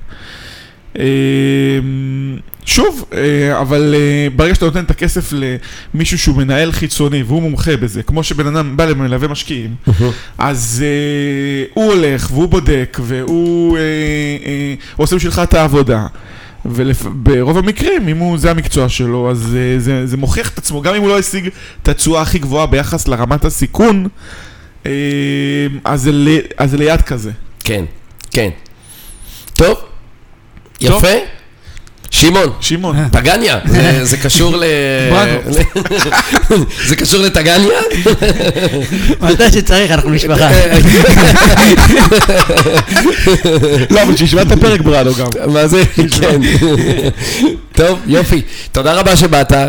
אה, 0.99 1.03
שוב, 2.65 3.05
אה, 3.13 3.61
אבל 3.61 3.95
אה, 3.97 4.27
ברגע 4.35 4.55
שאתה 4.55 4.65
נותן 4.65 4.83
את 4.83 4.91
הכסף 4.91 5.33
למישהו 5.93 6.17
שהוא 6.17 6.37
מנהל 6.37 6.71
חיצוני 6.71 7.23
והוא 7.23 7.41
מומחה 7.41 7.77
בזה, 7.77 8.03
כמו 8.03 8.23
שבן 8.23 8.47
אדם 8.47 8.77
בא 8.77 8.85
למלווה 8.85 9.27
משקיעים, 9.27 9.75
אז 10.37 10.83
אה, 10.85 11.65
הוא 11.73 11.93
הולך 11.93 12.31
והוא 12.31 12.47
בודק 12.49 12.97
והוא 13.01 13.77
אה, 13.77 13.81
אה, 14.45 14.73
עושה 14.95 15.15
בשבילך 15.15 15.41
את 15.43 15.53
העבודה. 15.53 16.07
וברוב 16.65 17.57
המקרים, 17.57 18.07
אם 18.07 18.17
הוא, 18.17 18.37
זה 18.37 18.51
המקצוע 18.51 18.89
שלו, 18.89 19.31
אז 19.31 19.55
אה, 19.59 19.79
זה, 19.79 20.07
זה 20.07 20.17
מוכיח 20.17 20.49
את 20.53 20.57
עצמו, 20.57 20.81
גם 20.81 20.95
אם 20.95 21.01
הוא 21.01 21.09
לא 21.09 21.19
השיג 21.19 21.49
את 21.83 21.87
התשואה 21.87 22.21
הכי 22.21 22.39
גבוהה 22.39 22.65
ביחס 22.65 23.07
לרמת 23.07 23.45
הסיכון, 23.45 24.07
אה, 24.85 24.91
אז 25.83 26.01
זה, 26.01 26.11
ל- 26.11 26.37
אז 26.57 26.71
זה 26.71 26.77
ליד 26.77 27.01
כזה. 27.01 27.31
כן, 27.63 27.85
כן. 28.31 28.49
טוב, 29.53 29.77
טוב. 30.91 31.01
שמעון, 32.11 32.49
שמעון, 32.59 32.95
טגניה, 33.11 33.59
זה- 34.03 34.17
קשור 34.17 34.57
ל... 34.57 34.63
זה 36.87 36.95
קשור 36.95 37.21
לטגניה? 37.21 37.79
מתי 39.21 39.51
שצריך, 39.53 39.91
אנחנו 39.91 40.09
משפחה. 40.09 40.49
לא, 43.89 44.01
אבל 44.03 44.17
שישמע 44.17 44.41
את 44.41 44.51
הפרק 44.51 44.81
בראנו 44.81 45.11
גם. 45.13 45.27
מה 45.53 45.67
זה? 45.67 45.83
כן. 46.21 46.41
טוב, 47.73 47.99
יופי. 48.07 48.41
תודה 48.71 48.93
רבה 48.93 49.15
שבאת. 49.15 49.51
אה, 49.53 49.67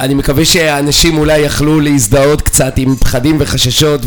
אני 0.00 0.14
מקווה 0.14 0.44
שאנשים 0.44 1.18
אולי 1.18 1.38
יכלו 1.38 1.80
להזדהות 1.80 2.42
קצת 2.42 2.74
עם 2.76 2.96
פחדים 2.96 3.36
וחששות, 3.40 4.00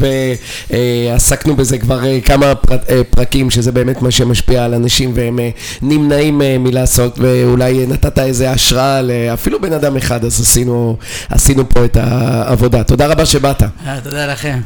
ועסקנו 0.69 1.55
בזה 1.55 1.77
כבר 1.77 2.05
אה, 2.05 2.19
כמה 2.25 2.45
אה, 2.89 3.01
פרקים, 3.09 3.49
שזה 3.49 3.71
באמת 3.71 4.01
מה 4.01 4.11
שמשפיע 4.11 4.65
על 4.65 4.73
אנשים, 4.73 5.11
והם 5.15 5.39
נמנעים 5.81 6.37
מלעשות, 6.59 7.19
ואולי 7.47 7.85
נתת 7.87 8.19
איזה 8.19 8.51
השראה 8.51 9.01
לאפילו 9.01 9.61
בן 9.61 9.73
אדם 9.73 9.97
אחד, 9.97 10.25
אז 10.25 10.41
עשינו, 10.41 10.97
עשינו 11.29 11.69
פה 11.69 11.85
את 11.85 11.97
העבודה. 11.97 12.83
תודה 12.83 13.07
רבה 13.07 13.25
שבאת. 13.25 13.63
אה, 13.63 13.99
תודה 14.03 14.25
לכם. 14.25 14.59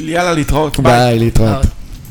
יאללה, 0.00 0.32
להתראות. 0.32 0.80
ביי. 0.80 1.18
להתראות. 1.18 1.66